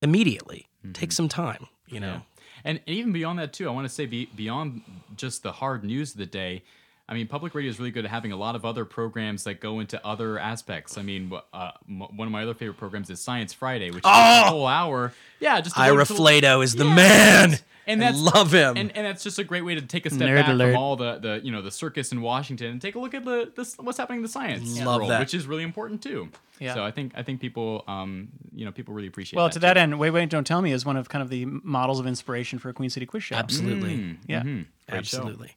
immediately. 0.03 0.67
Take 0.93 1.13
some 1.13 1.29
time. 1.29 1.67
You 1.89 2.01
know, 2.01 2.07
Yeah. 2.09 2.21
And, 2.65 2.81
and 2.87 2.97
even 2.97 3.13
beyond 3.13 3.39
that 3.39 3.53
too, 3.53 3.69
I 3.69 3.73
want 3.73 3.87
to 3.87 3.93
say 3.93 4.07
be, 4.07 4.27
beyond 4.37 4.83
just 5.17 5.43
the 5.43 5.53
hard 5.53 5.85
news 5.85 6.13
of 6.13 6.19
the 6.19 6.27
day. 6.27 6.63
I 7.07 7.13
mean, 7.13 7.27
public 7.27 7.55
radio 7.55 7.71
is 7.71 7.79
really 7.79 7.91
good 7.91 8.07
at 8.07 8.11
having 8.11 8.33
a 8.33 8.37
lot 8.37 8.55
of 8.57 8.65
other 8.65 8.87
programs 8.87 9.45
that 9.45 9.61
go 9.61 9.81
into 9.81 10.05
other 10.07 10.39
aspects. 10.39 10.97
I 10.97 11.03
mean, 11.03 11.31
uh, 11.53 11.73
m- 11.87 12.01
one 12.17 12.27
of 12.27 12.33
my 12.33 12.43
other 12.43 12.55
favorite 12.55 12.79
programs 12.79 13.11
is 13.11 13.21
Science 13.21 13.53
Friday, 13.53 13.89
which 13.91 13.99
is 13.99 14.03
Oh! 14.07 14.43
a 14.47 14.49
whole 14.51 14.67
hour. 14.67 15.13
Yeah, 15.41 15.61
just 15.61 15.79
Ira 15.79 16.05
Flatow 16.05 16.65
is 16.65 16.75
the 16.75 16.87
Yeah. 16.87 16.95
man. 16.95 17.59
And 17.87 18.03
I 18.05 18.11
love 18.11 18.53
him. 18.53 18.77
and, 18.77 18.97
and 18.97 19.07
that's 19.07 19.23
just 19.23 19.39
a 19.39 19.45
great 19.45 19.63
way 19.65 19.75
to 19.75 19.83
take 19.83 20.07
a 20.07 20.11
step 20.11 20.29
Nerd 20.29 20.37
back 20.43 20.49
alert. 20.49 20.73
from 20.73 20.77
all 20.83 20.97
the, 20.97 21.19
the 21.19 21.41
you 21.45 21.51
know 21.53 21.63
the 21.63 21.71
circus 21.71 22.13
in 22.13 22.21
Washington 22.23 22.71
and 22.73 22.81
take 22.83 22.95
a 22.95 22.99
look 22.99 23.15
at 23.15 23.25
the 23.25 23.53
this, 23.57 23.77
what's 23.79 23.99
happening 23.99 24.19
in 24.19 24.23
the 24.23 24.29
science 24.29 24.79
Love 24.81 25.01
world, 25.01 25.11
that. 25.11 25.21
which 25.21 25.35
is 25.35 25.47
really 25.47 25.63
important 25.63 26.03
too. 26.03 26.29
Yeah. 26.61 26.75
So 26.75 26.85
I 26.85 26.91
think 26.91 27.13
I 27.17 27.23
think 27.23 27.41
people 27.41 27.85
um 27.89 28.29
you 28.55 28.65
know 28.65 28.73
people 28.73 28.95
really 28.95 29.09
appreciate. 29.09 29.37
Well, 29.37 29.47
that 29.47 29.53
to 29.55 29.59
too. 29.59 29.63
that 29.63 29.77
end, 29.77 29.99
Wait, 29.99 30.11
Wait, 30.11 30.31
Don't 30.31 30.47
Tell 30.47 30.63
Me 30.63 30.73
is 30.73 30.85
one 30.87 30.97
of 30.97 31.09
kind 31.09 31.23
of 31.23 31.29
the 31.31 31.45
models 31.47 32.01
of 32.01 32.07
inspiration 32.07 32.59
for 32.59 32.69
a 32.69 32.73
Queen 32.73 32.91
City 32.91 33.07
quiz 33.07 33.23
show. 33.25 33.37
Absolutely. 33.37 33.97
Mm, 33.97 34.17
Yeah. 34.27 34.43
mhm. 34.43 34.67
Great 34.89 35.07
show. 35.07 35.19
Absolutely. 35.19 35.57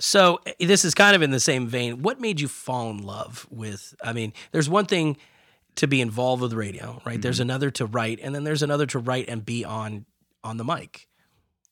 So 0.00 0.40
eh, 0.46 0.52
this 0.60 0.84
is 0.84 0.94
kind 0.94 1.14
of 1.16 1.22
in 1.22 1.30
the 1.30 1.40
same 1.40 1.66
vein. 1.68 2.02
What 2.02 2.20
made 2.20 2.40
you 2.40 2.48
fall 2.48 2.90
in 2.90 2.98
love 3.02 3.46
with? 3.50 3.94
I 4.02 4.12
mean, 4.12 4.32
there's 4.52 4.68
one 4.68 4.86
thing 4.86 5.16
to 5.76 5.86
be 5.88 6.00
involved 6.00 6.42
with 6.42 6.52
radio, 6.52 7.00
right? 7.06 7.20
There's 7.20 7.36
Mm-hmm. 7.36 7.42
another 7.50 7.70
to 7.72 7.86
write, 7.86 8.20
and 8.22 8.34
then 8.34 8.44
there's 8.44 8.62
another 8.62 8.86
to 8.86 8.98
write 8.98 9.28
and 9.28 9.44
be 9.44 9.64
on 9.64 10.04
on 10.42 10.56
the 10.56 10.64
mic. 10.64 11.08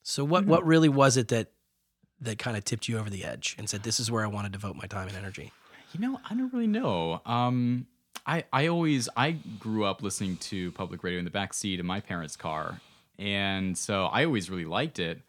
So 0.02 0.22
Mm-hmm. 0.22 0.30
what 0.32 0.44
what 0.46 0.66
really 0.66 0.88
was 0.88 1.16
it 1.16 1.28
that 1.28 1.48
that 2.20 2.38
kind 2.38 2.56
of 2.56 2.64
tipped 2.64 2.88
you 2.88 2.98
over 2.98 3.10
the 3.10 3.24
edge 3.24 3.54
and 3.58 3.68
said, 3.68 3.82
"This 3.82 3.98
is 4.00 4.10
where 4.10 4.24
I 4.24 4.28
want 4.28 4.46
to 4.46 4.52
devote 4.52 4.76
my 4.76 4.86
time 4.86 5.08
and 5.08 5.16
energy"? 5.16 5.52
You 5.92 6.00
know, 6.00 6.20
I 6.28 6.34
don't 6.34 6.52
really 6.52 6.66
know. 6.66 7.20
Um, 7.26 7.86
I 8.26 8.44
I 8.52 8.66
always 8.68 9.08
I 9.16 9.32
grew 9.58 9.84
up 9.84 10.02
listening 10.02 10.36
to 10.38 10.70
public 10.72 11.02
radio 11.02 11.18
in 11.18 11.24
the 11.24 11.30
back 11.30 11.52
seat 11.54 11.80
of 11.80 11.86
my 11.86 12.00
parents' 12.00 12.36
car, 12.36 12.80
and 13.18 13.76
so 13.76 14.06
I 14.06 14.24
always 14.24 14.48
really 14.50 14.64
liked 14.64 14.98
it. 14.98 15.20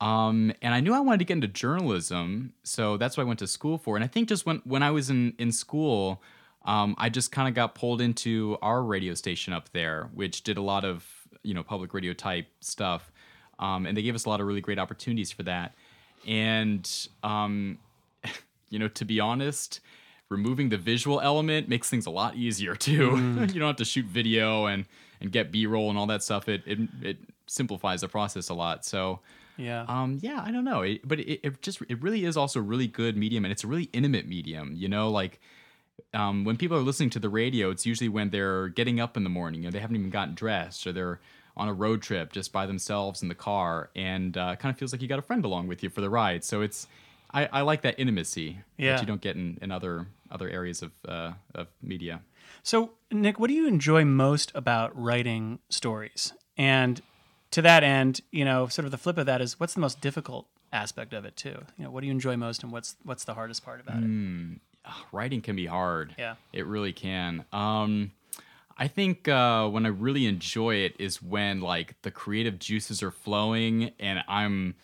Um, 0.00 0.52
and 0.60 0.74
I 0.74 0.80
knew 0.80 0.92
I 0.92 0.98
wanted 1.00 1.18
to 1.18 1.24
get 1.24 1.34
into 1.34 1.46
journalism, 1.46 2.54
so 2.64 2.96
that's 2.96 3.16
what 3.16 3.22
I 3.22 3.26
went 3.26 3.38
to 3.38 3.46
school 3.46 3.78
for. 3.78 3.94
And 3.96 4.02
I 4.04 4.08
think 4.08 4.28
just 4.28 4.44
when 4.44 4.58
when 4.64 4.82
I 4.82 4.90
was 4.90 5.10
in 5.10 5.34
in 5.38 5.52
school, 5.52 6.20
um, 6.64 6.96
I 6.98 7.08
just 7.08 7.30
kind 7.30 7.48
of 7.48 7.54
got 7.54 7.76
pulled 7.76 8.00
into 8.00 8.58
our 8.62 8.82
radio 8.82 9.14
station 9.14 9.52
up 9.52 9.70
there, 9.72 10.10
which 10.12 10.42
did 10.42 10.56
a 10.58 10.62
lot 10.62 10.84
of 10.84 11.06
you 11.44 11.54
know 11.54 11.62
public 11.62 11.94
radio 11.94 12.12
type 12.12 12.48
stuff, 12.60 13.11
um, 13.62 13.86
and 13.86 13.96
they 13.96 14.02
gave 14.02 14.14
us 14.14 14.24
a 14.24 14.28
lot 14.28 14.40
of 14.40 14.46
really 14.46 14.60
great 14.60 14.78
opportunities 14.78 15.30
for 15.30 15.44
that. 15.44 15.74
And 16.26 16.88
um, 17.22 17.78
you 18.70 18.78
know, 18.78 18.88
to 18.88 19.04
be 19.04 19.20
honest, 19.20 19.80
removing 20.28 20.68
the 20.68 20.78
visual 20.78 21.20
element 21.20 21.68
makes 21.68 21.88
things 21.88 22.06
a 22.06 22.10
lot 22.10 22.34
easier 22.34 22.74
too. 22.88 23.16
you 23.36 23.60
don't 23.60 23.68
have 23.68 23.76
to 23.76 23.84
shoot 23.84 24.06
video 24.06 24.66
and 24.66 24.84
and 25.20 25.30
get 25.30 25.52
B-roll 25.52 25.88
and 25.88 25.98
all 25.98 26.06
that 26.06 26.22
stuff. 26.22 26.48
It 26.48 26.62
it 26.66 26.78
it 27.02 27.16
simplifies 27.46 28.00
the 28.00 28.08
process 28.08 28.48
a 28.48 28.54
lot. 28.54 28.84
So 28.84 29.20
Yeah. 29.56 29.84
um 29.86 30.18
yeah, 30.20 30.42
I 30.44 30.50
don't 30.50 30.64
know. 30.64 30.82
It, 30.82 31.06
but 31.06 31.20
it, 31.20 31.40
it 31.44 31.62
just 31.62 31.80
it 31.88 32.02
really 32.02 32.24
is 32.24 32.36
also 32.36 32.58
a 32.58 32.62
really 32.62 32.88
good 32.88 33.16
medium 33.16 33.44
and 33.44 33.52
it's 33.52 33.62
a 33.62 33.68
really 33.68 33.88
intimate 33.92 34.26
medium, 34.26 34.74
you 34.74 34.88
know, 34.88 35.08
like 35.10 35.40
um, 36.14 36.44
when 36.44 36.56
people 36.56 36.76
are 36.76 36.82
listening 36.82 37.10
to 37.10 37.18
the 37.18 37.28
radio, 37.28 37.70
it's 37.70 37.86
usually 37.86 38.08
when 38.08 38.30
they're 38.30 38.68
getting 38.68 38.98
up 38.98 39.16
in 39.16 39.24
the 39.24 39.30
morning, 39.30 39.62
you 39.62 39.68
know, 39.68 39.72
they 39.72 39.78
haven't 39.78 39.96
even 39.96 40.10
gotten 40.10 40.34
dressed, 40.34 40.86
or 40.86 40.92
they're 40.92 41.20
on 41.56 41.68
a 41.68 41.72
road 41.72 42.02
trip 42.02 42.32
just 42.32 42.52
by 42.52 42.66
themselves 42.66 43.22
in 43.22 43.28
the 43.28 43.34
car, 43.34 43.90
and 43.94 44.36
uh, 44.36 44.56
kind 44.56 44.72
of 44.72 44.78
feels 44.78 44.92
like 44.92 45.02
you 45.02 45.08
got 45.08 45.18
a 45.18 45.22
friend 45.22 45.44
along 45.44 45.68
with 45.68 45.82
you 45.82 45.90
for 45.90 46.00
the 46.00 46.08
ride. 46.10 46.44
So 46.44 46.62
it's, 46.62 46.86
I, 47.32 47.46
I 47.52 47.60
like 47.62 47.82
that 47.82 47.98
intimacy 47.98 48.58
Yeah. 48.78 48.92
that 48.92 49.00
you 49.00 49.06
don't 49.06 49.20
get 49.20 49.36
in, 49.36 49.58
in 49.62 49.70
other 49.70 50.06
other 50.30 50.48
areas 50.48 50.82
of 50.82 50.92
uh, 51.06 51.32
of 51.54 51.68
media. 51.82 52.20
So, 52.62 52.92
Nick, 53.10 53.38
what 53.38 53.48
do 53.48 53.54
you 53.54 53.66
enjoy 53.66 54.04
most 54.04 54.50
about 54.54 54.96
writing 54.98 55.58
stories? 55.68 56.32
And 56.56 57.00
to 57.50 57.60
that 57.62 57.82
end, 57.84 58.20
you 58.30 58.44
know, 58.44 58.66
sort 58.68 58.84
of 58.86 58.90
the 58.92 58.98
flip 58.98 59.18
of 59.18 59.26
that 59.26 59.40
is 59.42 59.58
what's 59.60 59.74
the 59.74 59.80
most 59.80 60.00
difficult 60.00 60.46
aspect 60.72 61.12
of 61.12 61.24
it 61.26 61.36
too? 61.36 61.64
You 61.76 61.84
know, 61.84 61.90
what 61.90 62.00
do 62.00 62.06
you 62.06 62.12
enjoy 62.12 62.36
most 62.36 62.62
and 62.62 62.72
what's 62.72 62.96
what's 63.02 63.24
the 63.24 63.34
hardest 63.34 63.62
part 63.64 63.80
about 63.80 64.02
it? 64.02 64.58
Writing 65.12 65.40
can 65.42 65.54
be 65.56 65.66
hard. 65.66 66.14
Yeah. 66.18 66.34
It 66.52 66.66
really 66.66 66.92
can. 66.92 67.44
Um, 67.52 68.12
I 68.78 68.88
think 68.88 69.28
uh, 69.28 69.68
when 69.68 69.86
I 69.86 69.90
really 69.90 70.26
enjoy 70.26 70.76
it 70.76 70.94
is 70.98 71.22
when 71.22 71.60
like 71.60 72.00
the 72.02 72.10
creative 72.10 72.58
juices 72.58 73.02
are 73.02 73.10
flowing 73.10 73.92
and 74.00 74.22
I'm 74.28 74.74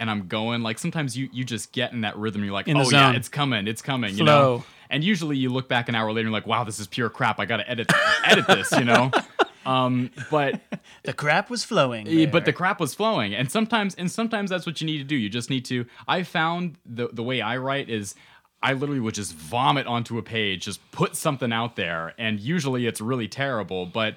and 0.00 0.10
I'm 0.10 0.26
going. 0.26 0.62
Like 0.62 0.78
sometimes 0.78 1.16
you 1.16 1.28
you 1.32 1.44
just 1.44 1.72
get 1.72 1.92
in 1.92 2.02
that 2.02 2.16
rhythm. 2.16 2.42
You're 2.44 2.52
like, 2.52 2.68
In 2.68 2.76
oh 2.76 2.88
yeah, 2.90 3.12
it's 3.12 3.28
coming, 3.28 3.66
it's 3.66 3.82
coming. 3.82 4.16
You 4.16 4.24
know. 4.24 4.64
And 4.90 5.02
usually 5.02 5.38
you 5.38 5.48
look 5.48 5.68
back 5.70 5.88
an 5.88 5.94
hour 5.94 6.08
later 6.12 6.26
and 6.26 6.26
you're 6.26 6.38
like, 6.38 6.46
wow, 6.46 6.64
this 6.64 6.78
is 6.78 6.86
pure 6.86 7.08
crap. 7.08 7.40
I 7.40 7.46
got 7.46 7.58
to 7.58 7.70
edit 7.70 7.90
edit 8.24 8.46
this. 8.46 8.72
You 8.72 8.84
know. 8.84 9.10
Um, 9.64 10.10
but 10.28 10.60
The 11.04 11.12
crap 11.12 11.48
was 11.48 11.62
flowing. 11.62 12.08
yeah, 12.08 12.26
but 12.26 12.44
the 12.44 12.52
crap 12.52 12.80
was 12.80 12.94
flowing, 12.94 13.32
and 13.32 13.48
sometimes 13.48 13.94
and 13.94 14.10
sometimes 14.10 14.50
that's 14.50 14.66
what 14.66 14.80
you 14.80 14.86
need 14.88 14.98
to 14.98 15.04
do. 15.04 15.14
You 15.14 15.28
just 15.28 15.50
need 15.50 15.64
to. 15.66 15.86
I 16.08 16.24
found 16.24 16.78
the 16.84 17.08
the 17.12 17.22
way 17.22 17.40
I 17.40 17.58
write 17.58 17.88
is. 17.88 18.16
I 18.62 18.74
literally 18.74 19.00
would 19.00 19.14
just 19.14 19.34
vomit 19.34 19.86
onto 19.86 20.18
a 20.18 20.22
page, 20.22 20.64
just 20.64 20.80
put 20.92 21.16
something 21.16 21.52
out 21.52 21.76
there, 21.76 22.14
and 22.18 22.38
usually 22.38 22.86
it's 22.86 23.00
really 23.00 23.28
terrible. 23.28 23.86
But, 23.86 24.14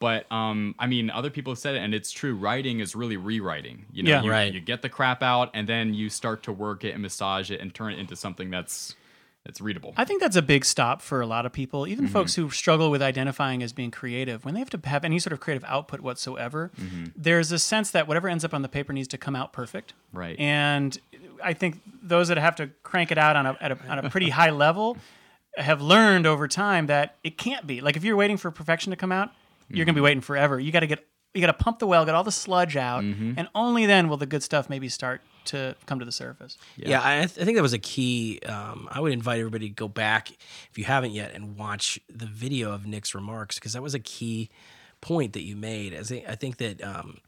but 0.00 0.30
um, 0.32 0.74
I 0.78 0.86
mean, 0.86 1.10
other 1.10 1.30
people 1.30 1.52
have 1.52 1.58
said 1.58 1.76
it, 1.76 1.78
and 1.78 1.94
it's 1.94 2.10
true. 2.10 2.34
Writing 2.34 2.80
is 2.80 2.94
really 2.96 3.16
rewriting. 3.16 3.86
You 3.92 4.02
know, 4.02 4.10
Yeah. 4.10 4.22
you, 4.22 4.30
Right. 4.30 4.52
you 4.52 4.60
get 4.60 4.82
the 4.82 4.88
crap 4.88 5.22
out, 5.22 5.50
and 5.54 5.68
then 5.68 5.94
you 5.94 6.08
start 6.10 6.42
to 6.44 6.52
work 6.52 6.84
it 6.84 6.90
and 6.92 7.02
massage 7.02 7.50
it 7.50 7.60
and 7.60 7.72
turn 7.72 7.92
it 7.92 7.98
into 7.98 8.16
something 8.16 8.50
that's 8.50 8.94
that's 9.46 9.60
readable. 9.60 9.92
I 9.98 10.06
think 10.06 10.22
that's 10.22 10.36
a 10.36 10.42
big 10.42 10.64
stop 10.64 11.02
for 11.02 11.20
a 11.20 11.26
lot 11.26 11.44
of 11.44 11.52
people, 11.52 11.82
Mm-hmm. 11.82 11.92
even 11.92 12.08
folks 12.08 12.34
who 12.34 12.48
struggle 12.48 12.90
with 12.90 13.02
identifying 13.02 13.62
as 13.62 13.74
being 13.74 13.90
creative. 13.90 14.42
When 14.42 14.54
they 14.54 14.60
have 14.60 14.70
to 14.70 14.80
have 14.88 15.04
any 15.04 15.18
sort 15.18 15.34
of 15.34 15.40
creative 15.40 15.62
output 15.68 16.00
whatsoever, 16.00 16.70
Mm-hmm. 16.80 17.04
there's 17.14 17.52
a 17.52 17.58
sense 17.58 17.90
that 17.90 18.08
whatever 18.08 18.26
ends 18.26 18.42
up 18.42 18.54
on 18.54 18.62
the 18.62 18.70
paper 18.70 18.94
needs 18.94 19.08
to 19.08 19.18
come 19.18 19.36
out 19.36 19.52
perfect. 19.52 19.92
Right. 20.14 20.38
And 20.40 20.98
I 21.44 21.52
think 21.52 21.80
those 22.02 22.28
that 22.28 22.38
have 22.38 22.56
to 22.56 22.70
crank 22.82 23.12
it 23.12 23.18
out 23.18 23.36
on 23.36 23.46
a, 23.46 23.56
at 23.60 23.72
a, 23.72 23.78
on 23.88 23.98
a 24.04 24.10
pretty 24.10 24.30
high 24.30 24.50
level 24.50 24.96
have 25.56 25.80
learned 25.80 26.26
over 26.26 26.48
time 26.48 26.86
that 26.86 27.16
it 27.22 27.38
can't 27.38 27.66
be. 27.66 27.80
Like 27.80 27.96
if 27.96 28.04
you're 28.04 28.16
waiting 28.16 28.36
for 28.36 28.50
perfection 28.50 28.90
to 28.90 28.96
come 28.96 29.12
out, 29.12 29.30
you're 29.68 29.84
going 29.84 29.94
to 29.94 29.98
be 29.98 30.04
waiting 30.04 30.20
forever. 30.20 30.58
You 30.58 30.72
got 30.72 30.80
to 30.80 30.86
get 30.86 31.06
you 31.32 31.40
got 31.40 31.48
to 31.48 31.64
pump 31.64 31.80
the 31.80 31.86
well, 31.86 32.04
get 32.04 32.14
all 32.14 32.22
the 32.22 32.30
sludge 32.30 32.76
out, 32.76 33.02
and 33.02 33.48
only 33.56 33.86
then 33.86 34.08
will 34.08 34.16
the 34.16 34.26
good 34.26 34.42
stuff 34.42 34.70
maybe 34.70 34.88
start 34.88 35.20
to 35.46 35.74
come 35.84 35.98
to 35.98 36.04
the 36.04 36.12
surface. 36.12 36.56
Yeah, 36.76 37.00
I, 37.02 37.26
th- 37.26 37.38
I 37.40 37.44
think 37.44 37.56
that 37.56 37.62
was 37.62 37.72
a 37.72 37.78
key. 37.78 38.40
Um, 38.46 38.88
I 38.90 39.00
would 39.00 39.12
invite 39.12 39.40
everybody 39.40 39.68
to 39.68 39.74
go 39.74 39.88
back 39.88 40.30
if 40.30 40.78
you 40.78 40.84
haven't 40.84 41.10
yet 41.10 41.32
and 41.34 41.56
watch 41.56 41.98
the 42.08 42.26
video 42.26 42.72
of 42.72 42.86
Nick's 42.86 43.14
remarks 43.16 43.56
because 43.56 43.72
that 43.72 43.82
was 43.82 43.94
a 43.94 43.98
key 43.98 44.48
point 45.00 45.32
that 45.32 45.42
you 45.42 45.56
made. 45.56 45.92
As 45.92 46.12
I, 46.12 46.24
I 46.28 46.34
think 46.36 46.58
that 46.58 46.82
um, 46.84 47.18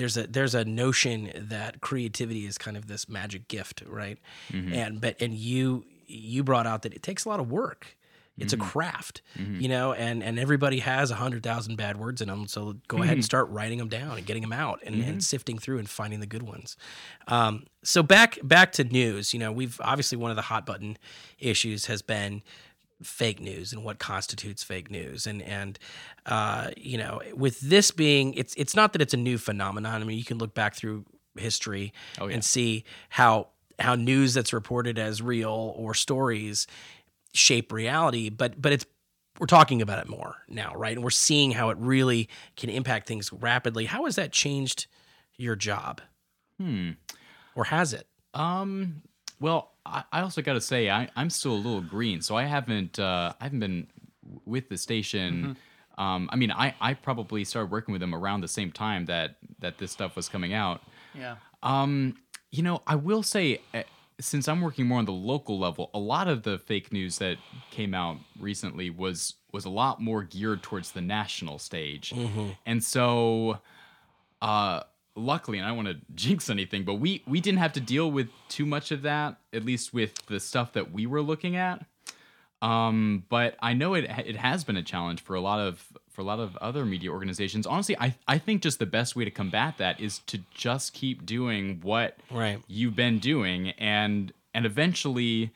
there's 0.00 0.16
a 0.16 0.26
there's 0.26 0.54
a 0.54 0.64
notion 0.64 1.30
that 1.34 1.82
creativity 1.82 2.46
is 2.46 2.56
kind 2.56 2.76
of 2.76 2.86
this 2.86 3.06
magic 3.06 3.48
gift, 3.48 3.82
right? 3.86 4.18
Mm-hmm. 4.50 4.72
And 4.72 5.00
but 5.00 5.20
and 5.20 5.34
you 5.34 5.84
you 6.06 6.42
brought 6.42 6.66
out 6.66 6.82
that 6.82 6.94
it 6.94 7.02
takes 7.02 7.26
a 7.26 7.28
lot 7.28 7.38
of 7.38 7.50
work. 7.50 7.98
It's 8.38 8.54
a 8.54 8.56
mm-hmm. 8.56 8.68
craft, 8.68 9.20
mm-hmm. 9.38 9.60
you 9.60 9.68
know, 9.68 9.92
and 9.92 10.22
and 10.22 10.38
everybody 10.38 10.78
has 10.78 11.10
a 11.10 11.16
hundred 11.16 11.42
thousand 11.42 11.76
bad 11.76 11.98
words 11.98 12.22
in 12.22 12.28
them. 12.28 12.46
So 12.46 12.76
go 12.88 13.02
ahead 13.02 13.12
and 13.12 13.24
start 13.24 13.50
writing 13.50 13.76
them 13.76 13.88
down 13.88 14.16
and 14.16 14.24
getting 14.24 14.40
them 14.40 14.54
out 14.54 14.80
and, 14.82 14.94
and 15.02 15.22
sifting 15.22 15.58
through 15.58 15.78
and 15.78 15.90
finding 15.90 16.20
the 16.20 16.26
good 16.26 16.42
ones. 16.42 16.78
Um, 17.28 17.66
so 17.82 18.02
back 18.02 18.38
back 18.42 18.72
to 18.72 18.84
news. 18.84 19.34
You 19.34 19.40
know, 19.40 19.52
we've 19.52 19.78
obviously 19.84 20.16
one 20.16 20.30
of 20.30 20.36
the 20.36 20.42
hot 20.42 20.64
button 20.64 20.96
issues 21.38 21.84
has 21.86 22.00
been 22.00 22.42
fake 23.02 23.40
news 23.40 23.72
and 23.72 23.82
what 23.84 23.98
constitutes 23.98 24.62
fake 24.62 24.90
news 24.90 25.26
and 25.26 25.40
and 25.42 25.78
uh, 26.26 26.70
you 26.76 26.98
know 26.98 27.20
with 27.34 27.58
this 27.60 27.90
being 27.90 28.34
it's 28.34 28.54
it's 28.56 28.76
not 28.76 28.92
that 28.92 29.00
it's 29.00 29.14
a 29.14 29.16
new 29.16 29.38
phenomenon 29.38 30.02
i 30.02 30.04
mean 30.04 30.18
you 30.18 30.24
can 30.24 30.36
look 30.38 30.52
back 30.54 30.74
through 30.74 31.04
history 31.36 31.92
Oh, 32.20 32.26
yeah. 32.26 32.34
and 32.34 32.44
see 32.44 32.84
how 33.08 33.48
how 33.78 33.94
news 33.94 34.34
that's 34.34 34.52
reported 34.52 34.98
as 34.98 35.22
real 35.22 35.72
or 35.76 35.94
stories 35.94 36.66
shape 37.32 37.72
reality 37.72 38.28
but 38.28 38.60
but 38.60 38.72
it's 38.72 38.84
we're 39.38 39.46
talking 39.46 39.80
about 39.80 39.98
it 40.00 40.08
more 40.08 40.36
now 40.48 40.74
right 40.74 40.92
and 40.94 41.02
we're 41.02 41.08
seeing 41.10 41.52
how 41.52 41.70
it 41.70 41.78
really 41.78 42.28
can 42.56 42.68
impact 42.68 43.06
things 43.08 43.32
rapidly 43.32 43.86
how 43.86 44.04
has 44.04 44.16
that 44.16 44.32
changed 44.32 44.86
your 45.36 45.56
job 45.56 46.00
Hmm. 46.58 46.90
or 47.54 47.64
has 47.64 47.94
it 47.94 48.06
Um. 48.34 49.02
Well, 49.40 49.72
I, 49.86 50.04
I 50.12 50.20
also 50.20 50.42
got 50.42 50.52
to 50.52 50.60
say 50.60 50.90
I, 50.90 51.08
I'm 51.16 51.30
still 51.30 51.52
a 51.52 51.56
little 51.56 51.80
green, 51.80 52.20
so 52.22 52.36
I 52.36 52.44
haven't 52.44 52.98
uh, 52.98 53.32
I 53.40 53.44
haven't 53.44 53.60
been 53.60 53.86
with 54.44 54.68
the 54.68 54.76
station. 54.76 55.56
Um, 55.98 56.30
I 56.32 56.36
mean, 56.36 56.50
I, 56.50 56.74
I 56.80 56.94
probably 56.94 57.44
started 57.44 57.70
working 57.70 57.92
with 57.92 58.00
them 58.00 58.14
around 58.14 58.40
the 58.40 58.48
same 58.48 58.72
time 58.72 59.04
that 59.06 59.36
that 59.58 59.78
this 59.78 59.92
stuff 59.92 60.16
was 60.16 60.28
coming 60.28 60.54
out. 60.54 60.82
Yeah. 61.14 61.36
Um, 61.62 62.16
you 62.50 62.62
know, 62.62 62.82
I 62.86 62.96
will 62.96 63.22
say, 63.22 63.60
uh, 63.74 63.82
since 64.18 64.48
I'm 64.48 64.60
working 64.60 64.86
more 64.86 64.98
on 64.98 65.04
the 65.04 65.12
local 65.12 65.58
level, 65.58 65.90
a 65.92 65.98
lot 65.98 66.26
of 66.26 66.42
the 66.42 66.58
fake 66.58 66.92
news 66.92 67.18
that 67.18 67.36
came 67.70 67.94
out 67.94 68.16
recently 68.38 68.88
was 68.90 69.34
was 69.52 69.64
a 69.64 69.70
lot 69.70 70.00
more 70.00 70.22
geared 70.22 70.62
towards 70.62 70.92
the 70.92 71.00
national 71.00 71.58
stage, 71.58 72.12
and 72.66 72.82
so, 72.82 73.58
uh, 74.40 74.82
luckily, 75.20 75.58
and 75.58 75.64
I 75.66 75.70
don't 75.70 75.84
want 75.84 75.88
to 75.88 75.98
jinx 76.14 76.50
anything, 76.50 76.84
but 76.84 76.94
we 76.94 77.22
we 77.26 77.40
didn't 77.40 77.58
have 77.60 77.72
to 77.74 77.80
deal 77.80 78.10
with 78.10 78.28
too 78.48 78.66
much 78.66 78.90
of 78.90 79.02
that, 79.02 79.36
at 79.52 79.64
least 79.64 79.92
with 79.94 80.26
the 80.26 80.40
stuff 80.40 80.72
that 80.72 80.92
we 80.92 81.06
were 81.06 81.22
looking 81.22 81.56
at. 81.56 81.84
Um, 82.62 83.24
but 83.30 83.56
I 83.62 83.72
know 83.72 83.94
it 83.94 84.04
it 84.26 84.36
has 84.36 84.64
been 84.64 84.76
a 84.76 84.82
challenge 84.82 85.22
for 85.22 85.34
a 85.34 85.40
lot 85.40 85.60
of 85.60 85.86
for 86.10 86.20
a 86.20 86.24
lot 86.24 86.40
of 86.40 86.56
other 86.58 86.84
media 86.84 87.10
organizations. 87.10 87.66
Honestly, 87.66 87.96
I 87.98 88.14
I 88.28 88.36
think 88.38 88.60
just 88.62 88.78
the 88.78 88.86
best 88.86 89.16
way 89.16 89.24
to 89.24 89.30
combat 89.30 89.78
that 89.78 89.98
is 90.00 90.18
to 90.26 90.40
just 90.54 90.92
keep 90.92 91.24
doing 91.24 91.80
what 91.82 92.18
Right. 92.30 92.58
you've 92.68 92.96
been 92.96 93.18
doing, 93.18 93.70
and 93.78 94.32
and 94.52 94.66
eventually, 94.66 95.52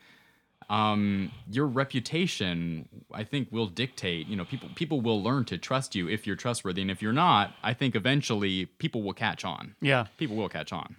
um, 0.69 1.31
your 1.51 1.67
reputation 1.67 2.87
I 3.13 3.23
think 3.23 3.51
will 3.51 3.67
dictate. 3.67 4.27
You 4.27 4.35
know, 4.35 4.45
people 4.45 4.69
people 4.75 5.01
will 5.01 5.21
learn 5.23 5.45
to 5.45 5.57
trust 5.57 5.95
you 5.95 6.07
if 6.09 6.25
you're 6.27 6.35
trustworthy, 6.35 6.81
and 6.81 6.91
if 6.91 7.01
you're 7.01 7.13
not, 7.13 7.53
I 7.63 7.73
think 7.73 7.95
eventually 7.95 8.65
people 8.65 9.03
will 9.03 9.13
catch 9.13 9.45
on. 9.45 9.75
Yeah. 9.81 10.07
People 10.17 10.35
will 10.35 10.49
catch 10.49 10.71
on. 10.73 10.95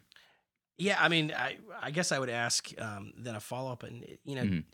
Yeah, 0.78 0.98
I 1.00 1.08
mean, 1.08 1.32
I, 1.32 1.56
I 1.80 1.90
guess 1.90 2.12
I 2.12 2.18
would 2.18 2.28
ask 2.28 2.70
um, 2.80 3.12
then 3.16 3.34
a 3.34 3.40
follow 3.40 3.72
up, 3.72 3.82
and 3.82 4.04
you 4.24 4.34
know, 4.36 4.42
Mhm. 4.44 4.64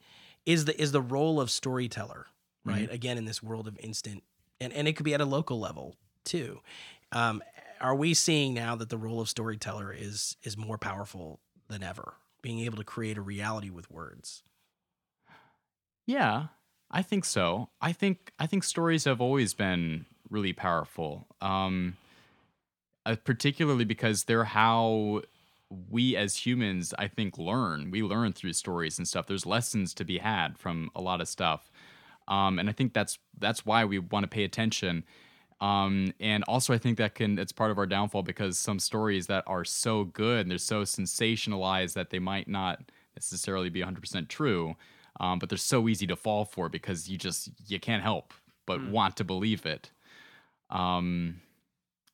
is 0.45 0.65
the 0.65 0.81
is 0.81 0.91
the 0.93 1.01
role 1.03 1.41
of 1.41 1.51
storyteller 1.51 2.27
right 2.65 2.85
Mm-hmm. 2.85 2.93
again 2.95 3.19
in 3.19 3.25
this 3.25 3.43
world 3.43 3.67
of 3.69 3.77
instant, 3.81 4.23
and 4.61 4.73
and 4.73 4.89
it 4.89 4.95
could 4.95 5.05
be 5.05 5.15
at 5.15 5.21
a 5.21 5.25
local 5.25 5.59
level 5.61 5.97
too. 6.25 6.61
Um, 7.13 7.43
are 7.81 7.95
we 7.95 8.15
seeing 8.15 8.55
now 8.55 8.75
that 8.77 8.89
the 8.89 8.99
role 8.99 9.21
of 9.21 9.29
storyteller 9.29 9.93
is 9.93 10.37
is 10.43 10.57
more 10.57 10.79
powerful 10.79 11.41
than 11.69 11.83
ever, 11.83 12.15
being 12.43 12.61
able 12.61 12.77
to 12.79 12.85
create 12.85 13.17
a 13.17 13.23
reality 13.23 13.71
with 13.71 13.91
words? 13.91 14.43
Yeah, 16.07 16.49
I 16.91 17.03
think 17.03 17.25
so. 17.25 17.71
I 17.81 17.93
think 17.93 18.33
I 18.39 18.47
think 18.47 18.65
stories 18.65 19.05
have 19.05 19.21
always 19.21 19.55
been 19.55 20.07
really 20.31 20.53
powerful, 20.53 21.27
um, 21.41 21.97
uh, 23.07 23.17
particularly 23.25 23.85
because 23.85 24.25
they're 24.25 24.45
how 24.45 25.23
we 25.91 26.17
as 26.17 26.45
humans, 26.47 26.93
I 26.99 27.09
think, 27.09 27.39
learn. 27.39 27.91
We 27.91 28.03
learn 28.03 28.33
through 28.33 28.53
stories 28.53 28.99
and 28.99 29.09
stuff. 29.09 29.27
There's 29.27 29.47
lessons 29.47 29.95
to 29.95 30.05
be 30.05 30.19
had 30.19 30.59
from 30.59 30.91
a 30.95 31.01
lot 31.01 31.21
of 31.21 31.29
stuff, 31.29 31.71
um, 32.29 32.59
and 32.59 32.69
I 32.69 32.73
think 32.73 32.95
that's 32.95 33.19
that's 33.39 33.67
why 33.67 33.85
we 33.85 33.99
want 33.99 34.25
to 34.25 34.29
pay 34.29 34.45
attention. 34.45 35.05
Um, 35.61 36.13
and 36.21 36.45
also, 36.45 36.75
I 36.75 36.79
think 36.79 36.99
that 36.99 37.15
can 37.15 37.39
it's 37.39 37.53
part 37.53 37.71
of 37.71 37.79
our 37.79 37.87
downfall 37.87 38.23
because 38.25 38.59
some 38.59 38.79
stories 38.79 39.29
that 39.29 39.45
are 39.47 39.65
so 39.65 40.05
good 40.05 40.43
and 40.43 40.51
they're 40.51 40.59
so 40.59 40.83
sensationalized 40.83 41.95
that 41.95 42.11
they 42.11 42.19
might 42.21 42.49
not 42.49 42.83
necessarily 43.17 43.71
be 43.71 43.81
100% 43.81 44.29
true 44.29 44.77
um, 45.21 45.39
but 45.39 45.49
they're 45.49 45.59
so 45.59 45.89
easy 45.89 46.07
to 46.07 46.17
fall 46.17 46.45
for 46.45 46.69
because 46.69 47.09
you 47.09 47.19
just 47.19 47.51
you 47.67 47.79
can't 47.81 48.03
help 48.03 48.33
but 48.67 48.85
want 48.89 49.17
to 49.17 49.25
believe 49.25 49.67
it 49.67 49.91
um 50.71 51.41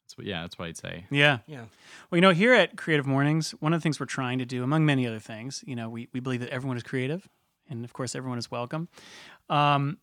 that's 0.04 0.16
what 0.16 0.26
yeah 0.26 0.40
that's 0.42 0.58
what 0.58 0.66
i'd 0.68 0.76
say 0.76 1.04
Yeah. 1.10 1.38
Yeah, 1.46 1.66
Well, 2.10 2.16
you 2.16 2.20
know, 2.22 2.30
here 2.30 2.54
at 2.54 2.76
Creative 2.76 3.06
Mornings, 3.06 3.52
one 3.60 3.72
of 3.72 3.80
the 3.80 3.82
things 3.82 4.00
we're 4.00 4.06
trying 4.06 4.38
to 4.38 4.46
do, 4.46 4.62
among 4.64 4.84
many 4.86 5.06
other 5.06 5.20
things, 5.20 5.62
you 5.66 5.76
know, 5.76 5.88
we, 5.88 6.08
we 6.12 6.20
believe 6.20 6.40
that 6.40 6.48
everyone 6.50 6.76
is 6.76 6.82
creative, 6.82 7.28
and 7.68 7.84
of 7.84 7.92
course, 7.92 8.14
everyone 8.14 8.38
is 8.38 8.50
welcome. 8.50 8.88
Um, 9.50 9.98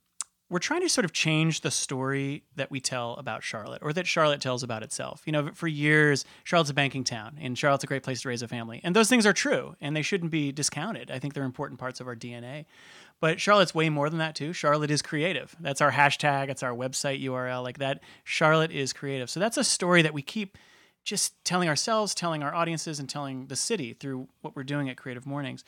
we're 0.49 0.60
trying 0.60 0.81
to 0.81 0.89
sort 0.89 1.05
of 1.05 1.12
change 1.12 1.62
the 1.62 1.71
story 1.71 2.43
that 2.55 2.69
we 2.69 2.79
tell 2.79 3.13
about 3.13 3.43
Charlotte, 3.43 3.81
or 3.81 3.91
that 3.93 4.05
Charlotte 4.05 4.41
tells 4.41 4.62
about 4.62 4.84
itself. 4.84 5.23
You 5.25 5.31
know, 5.31 5.49
for 5.53 5.67
years, 5.67 6.23
Charlotte's 6.43 6.69
a 6.69 6.73
banking 6.73 7.03
town, 7.03 7.38
and 7.41 7.58
Charlotte's 7.58 7.84
a 7.84 7.88
great 7.88 8.03
place 8.03 8.21
to 8.21 8.29
raise 8.29 8.43
a 8.43 8.47
family, 8.47 8.79
and 8.84 8.95
those 8.95 9.10
things 9.10 9.25
are 9.25 9.34
true, 9.34 9.75
and 9.81 9.95
they 9.95 10.03
shouldn't 10.03 10.31
be 10.31 10.51
discounted. 10.51 11.10
I 11.10 11.17
think 11.17 11.34
they're 11.34 11.43
important 11.43 11.79
parts 11.79 11.99
of 11.99 12.08
our 12.08 12.15
DNA. 12.15 12.65
But 13.21 13.39
Charlotte's 13.39 13.73
way 13.73 13.89
more 13.89 14.10
than 14.10 14.19
that 14.19 14.36
too. 14.36 14.53
Charlotte 14.53 14.91
is 14.91 15.01
creative. 15.01 15.55
That's 15.60 15.81
our 15.81 15.91
hashtag. 15.91 16.49
It's 16.49 16.63
our 16.63 16.73
website 16.73 17.23
URL. 17.23 17.63
Like 17.63 17.77
that. 17.79 18.03
Charlotte 18.23 18.71
is 18.71 18.93
creative. 18.93 19.29
So 19.29 19.39
that's 19.39 19.58
a 19.58 19.63
story 19.63 20.01
that 20.01 20.13
we 20.13 20.21
keep 20.21 20.58
just 21.03 21.34
telling 21.45 21.69
ourselves, 21.69 22.13
telling 22.13 22.43
our 22.43 22.53
audiences, 22.53 22.99
and 22.99 23.08
telling 23.08 23.47
the 23.47 23.55
city 23.55 23.93
through 23.93 24.27
what 24.41 24.55
we're 24.55 24.63
doing 24.63 24.89
at 24.89 24.97
Creative 24.97 25.25
Mornings. 25.25 25.63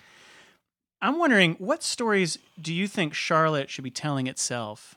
I'm 1.01 1.19
wondering, 1.19 1.55
what 1.59 1.83
stories 1.83 2.39
do 2.59 2.73
you 2.73 2.87
think 2.87 3.13
Charlotte 3.13 3.69
should 3.69 3.83
be 3.83 3.91
telling 3.91 4.27
itself 4.27 4.95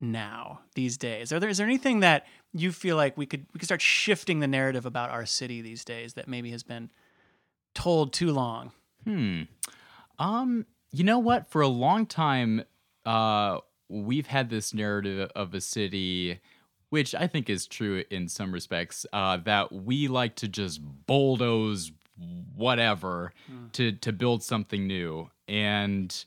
now, 0.00 0.60
these 0.74 0.96
days? 0.96 1.32
Are 1.32 1.40
there 1.40 1.48
is 1.48 1.58
there 1.58 1.66
anything 1.66 2.00
that 2.00 2.26
you 2.52 2.72
feel 2.72 2.96
like 2.96 3.16
we 3.16 3.26
could 3.26 3.46
we 3.52 3.58
could 3.58 3.66
start 3.66 3.80
shifting 3.82 4.40
the 4.40 4.46
narrative 4.46 4.86
about 4.86 5.10
our 5.10 5.26
city 5.26 5.60
these 5.60 5.84
days 5.84 6.14
that 6.14 6.28
maybe 6.28 6.50
has 6.50 6.62
been 6.62 6.90
told 7.74 8.12
too 8.12 8.32
long? 8.32 8.72
hmm 9.04 9.42
um 10.18 10.64
you 10.92 11.04
know 11.04 11.18
what 11.18 11.50
for 11.50 11.60
a 11.60 11.68
long 11.68 12.06
time 12.06 12.62
uh 13.04 13.58
we've 13.90 14.28
had 14.28 14.48
this 14.48 14.72
narrative 14.72 15.30
of 15.36 15.52
a 15.52 15.60
city 15.60 16.40
which 16.88 17.14
i 17.14 17.26
think 17.26 17.50
is 17.50 17.66
true 17.66 18.02
in 18.10 18.28
some 18.28 18.50
respects 18.52 19.04
uh 19.12 19.36
that 19.36 19.70
we 19.72 20.08
like 20.08 20.36
to 20.36 20.48
just 20.48 20.80
bulldoze 21.06 21.92
whatever 22.54 23.32
to 23.72 23.92
to 23.92 24.12
build 24.12 24.42
something 24.42 24.86
new 24.86 25.28
and 25.48 26.24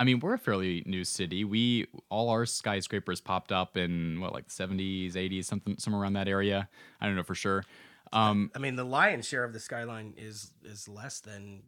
I 0.00 0.04
mean, 0.04 0.20
we're 0.20 0.32
a 0.32 0.38
fairly 0.38 0.82
new 0.86 1.04
city. 1.04 1.44
We 1.44 1.86
all 2.08 2.30
our 2.30 2.46
skyscrapers 2.46 3.20
popped 3.20 3.52
up 3.52 3.76
in 3.76 4.18
what, 4.18 4.32
like 4.32 4.46
the 4.46 4.50
seventies, 4.50 5.14
eighties, 5.14 5.46
something, 5.46 5.76
somewhere 5.78 6.00
around 6.00 6.14
that 6.14 6.26
area. 6.26 6.70
I 7.02 7.06
don't 7.06 7.16
know 7.16 7.22
for 7.22 7.34
sure. 7.34 7.64
Um, 8.10 8.50
I 8.56 8.58
mean, 8.60 8.76
the 8.76 8.84
lion's 8.84 9.28
share 9.28 9.44
of 9.44 9.52
the 9.52 9.60
skyline 9.60 10.14
is 10.16 10.52
is 10.64 10.88
less 10.88 11.20
than 11.20 11.64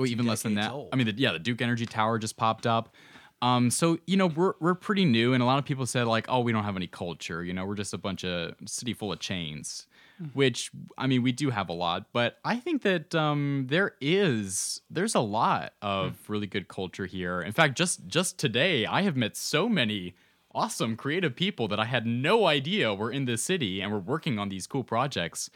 well, 0.00 0.08
even 0.08 0.26
less 0.26 0.42
than 0.42 0.54
that. 0.56 0.72
old. 0.72 0.88
I 0.92 0.96
mean, 0.96 1.06
the, 1.06 1.14
yeah, 1.16 1.30
the 1.30 1.38
Duke 1.38 1.62
Energy 1.62 1.86
Tower 1.86 2.18
just 2.18 2.36
popped 2.36 2.66
up. 2.66 2.92
Um, 3.40 3.70
so 3.70 3.98
you 4.04 4.16
know, 4.16 4.26
we're 4.26 4.54
we're 4.58 4.74
pretty 4.74 5.04
new, 5.04 5.32
and 5.32 5.40
a 5.40 5.46
lot 5.46 5.60
of 5.60 5.64
people 5.64 5.86
said 5.86 6.08
like, 6.08 6.26
oh, 6.28 6.40
we 6.40 6.50
don't 6.50 6.64
have 6.64 6.76
any 6.76 6.88
culture. 6.88 7.44
You 7.44 7.54
know, 7.54 7.64
we're 7.64 7.76
just 7.76 7.94
a 7.94 7.98
bunch 7.98 8.24
of 8.24 8.56
city 8.66 8.94
full 8.94 9.12
of 9.12 9.20
chains. 9.20 9.86
Which 10.32 10.70
I 10.96 11.06
mean, 11.06 11.22
we 11.22 11.32
do 11.32 11.50
have 11.50 11.68
a 11.68 11.74
lot, 11.74 12.06
but 12.12 12.38
I 12.44 12.56
think 12.56 12.82
that 12.82 13.14
um, 13.14 13.66
there 13.68 13.94
is 14.00 14.80
there's 14.90 15.14
a 15.14 15.20
lot 15.20 15.74
of 15.82 16.16
really 16.28 16.46
good 16.46 16.68
culture 16.68 17.06
here. 17.06 17.42
In 17.42 17.52
fact, 17.52 17.76
just 17.76 18.06
just 18.06 18.38
today, 18.38 18.86
I 18.86 19.02
have 19.02 19.16
met 19.16 19.36
so 19.36 19.68
many 19.68 20.14
awesome 20.54 20.96
creative 20.96 21.36
people 21.36 21.68
that 21.68 21.78
I 21.78 21.84
had 21.84 22.06
no 22.06 22.46
idea 22.46 22.94
were 22.94 23.10
in 23.10 23.26
this 23.26 23.42
city 23.42 23.82
and 23.82 23.92
were 23.92 24.00
working 24.00 24.38
on 24.38 24.48
these 24.48 24.66
cool 24.66 24.84
projects. 24.84 25.50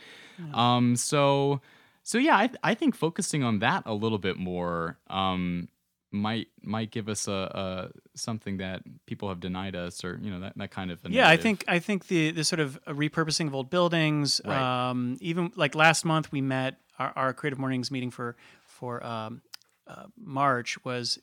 Um, 0.53 0.95
so 0.97 1.63
so 2.03 2.19
yeah, 2.19 2.37
I 2.37 2.51
I 2.63 2.75
think 2.75 2.95
focusing 2.95 3.43
on 3.43 3.61
that 3.61 3.83
a 3.87 3.95
little 3.95 4.19
bit 4.19 4.37
more 4.37 4.99
um, 5.09 5.69
might 6.13 6.49
might 6.63 6.91
give 6.91 7.09
us 7.09 7.29
a, 7.29 7.33
a 7.33 8.19
something 8.19 8.59
that 8.59 8.83
people 9.07 9.29
have 9.29 9.41
denied 9.41 9.77
us, 9.77 10.05
or 10.05 10.19
you 10.23 10.31
know 10.31 10.41
that, 10.41 10.55
that 10.57 10.71
kind 10.71 10.91
of. 10.91 11.05
A 11.05 11.11
Yeah, 11.11 11.29
I 11.29 11.37
think 11.37 11.65
I 11.69 11.79
think 11.79 12.09
the 12.09 12.31
the 12.33 12.45
sort 12.45 12.61
of 12.61 12.79
repurposing 12.87 13.47
of 13.47 13.55
old 13.55 13.71
buildings. 13.71 14.41
Right. 14.45 14.91
Um, 14.91 15.17
even 15.21 15.53
like 15.57 15.75
last 15.75 16.05
month, 16.05 16.33
we 16.33 16.41
met 16.41 16.77
our, 16.99 17.13
our 17.17 17.33
creative 17.33 17.59
mornings 17.59 17.91
meeting 17.91 18.11
for 18.11 18.37
for 18.65 19.05
um, 19.05 19.43
uh, 19.87 20.05
March 20.19 20.83
was 20.85 21.19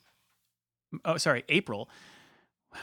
oh 1.04 1.16
sorry 1.16 1.44
April. 1.48 1.88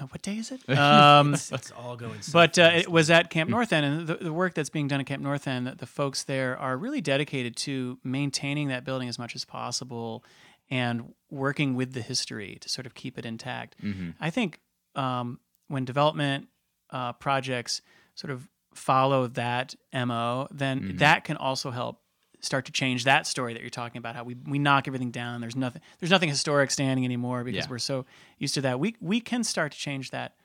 What 0.10 0.24
day 0.24 0.38
is 0.38 0.52
it? 0.52 0.62
Um, 0.78 1.36
it's, 1.36 1.52
it's 1.52 1.72
all 1.72 1.96
going. 1.96 2.22
so 2.22 2.34
but 2.34 2.58
uh, 2.58 2.72
it 2.74 2.89
was 2.89 3.12
at 3.12 3.30
Camp 3.30 3.50
North 3.52 3.72
End, 3.72 3.86
and 3.86 4.08
the, 4.08 4.15
the 4.15 4.34
work 4.34 4.56
that's 4.56 4.70
being 4.70 4.88
done 4.88 5.00
at 5.00 5.06
Camp 5.06 5.22
North 5.22 5.48
End, 5.48 5.68
the, 5.68 5.76
the 5.76 5.86
folks 5.86 6.24
there 6.24 6.58
are 6.58 6.76
really 6.76 7.02
dedicated 7.02 7.56
to 7.58 8.00
maintaining 8.04 8.70
that 8.70 8.84
building 8.84 9.08
as 9.08 9.20
much 9.20 9.36
as 9.36 9.46
possible 9.46 10.24
and 10.69 11.13
working 11.30 11.75
with 11.75 11.93
the 11.93 12.01
history 12.01 12.58
to 12.62 12.69
sort 12.69 12.86
of 12.86 12.93
keep 12.95 13.17
it 13.17 13.25
intact. 13.25 13.75
Mhm. 13.82 14.15
I 14.19 14.30
think 14.30 14.60
um, 14.95 15.39
when 15.67 15.86
development 15.86 16.47
uh, 16.91 17.13
projects 17.13 17.82
sort 18.15 18.32
of 18.32 18.47
follow 18.73 19.28
that 19.28 19.75
mo, 19.93 20.47
then 20.51 20.80
Mhm. 20.82 20.97
that 20.99 21.23
can 21.23 21.36
also 21.38 21.71
help 21.71 22.01
start 22.41 22.65
to 22.65 22.71
change 22.71 23.04
that 23.06 23.25
story 23.25 23.54
that 23.54 23.62
you're 23.62 23.69
talking 23.71 23.97
about. 23.97 24.15
How 24.15 24.23
we 24.23 24.36
we 24.36 24.60
knock 24.60 24.88
everything 24.88 25.10
down. 25.12 25.41
There's 25.41 25.56
nothing 25.56 25.82
there's 25.99 26.12
nothing 26.12 26.30
historic 26.30 26.69
standing 26.71 27.04
anymore 27.06 27.43
because 27.43 27.65
Yeah. 27.65 27.69
we're 27.69 27.80
so 27.80 28.06
used 28.38 28.54
to 28.56 28.62
that. 28.62 28.80
We 28.80 28.95
we 29.01 29.19
can 29.19 29.43
start 29.43 29.71
to 29.71 29.78
change 29.78 30.12
that 30.12 30.36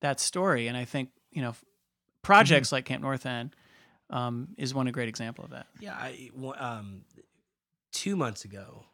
that 0.00 0.18
story, 0.20 0.66
and 0.68 0.76
I 0.76 0.84
think 0.84 1.10
you 1.30 1.42
know 1.42 1.54
projects 2.22 2.68
Mm-hmm. 2.68 2.74
like 2.76 2.84
Camp 2.86 3.02
North 3.02 3.26
End 3.26 3.54
um, 4.10 4.48
is 4.56 4.72
one 4.74 4.86
a 4.88 4.92
great 4.92 5.08
example 5.08 5.44
of 5.44 5.50
that. 5.50 5.66
Yeah, 5.80 5.94
I 5.94 6.30
one- 6.34 6.58
um, 6.58 7.04
two 7.92 8.16
months 8.16 8.44
ago, 8.44 8.86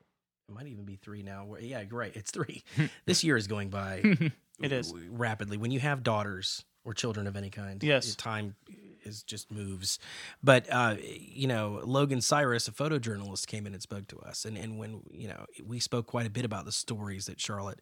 it 0.49 0.55
might 0.55 0.67
even 0.67 0.85
be 0.85 0.97
three 0.97 1.23
now. 1.23 1.45
Where, 1.45 1.61
yeah, 1.61 1.81
you're 1.81 1.99
right. 1.99 2.15
It's 2.15 2.31
three. 2.31 2.63
this 3.07 3.23
year 3.25 3.37
is 3.37 3.47
going 3.47 3.69
by. 3.71 4.03
It 4.61 4.73
is. 4.73 4.93
rapidly. 5.09 5.57
When 5.57 5.71
you 5.71 5.79
have 5.79 6.03
daughters 6.03 6.65
or 6.85 6.93
children 6.93 7.29
of 7.29 7.37
any 7.37 7.49
kind, 7.49 7.81
Yes. 7.81 8.17
time 8.17 8.57
is 9.05 9.23
just 9.23 9.53
moves. 9.53 10.01
But 10.43 10.67
uh, 10.69 10.97
you 11.01 11.47
know, 11.47 11.81
Logan 11.85 12.21
Cyrus, 12.21 12.67
a 12.67 12.73
photojournalist, 12.73 13.47
came 13.47 13.69
in 13.69 13.73
and 13.73 13.81
spoke 13.81 14.09
to 14.09 14.19
us, 14.19 14.45
and 14.45 14.59
and 14.59 14.77
when 14.77 15.03
you 15.13 15.29
know, 15.29 15.47
we 15.65 15.79
spoke 15.79 16.09
quite 16.09 16.27
a 16.27 16.31
bit 16.31 16.45
about 16.45 16.65
the 16.65 16.73
stories 16.73 17.27
that 17.27 17.41
Charlotte 17.41 17.81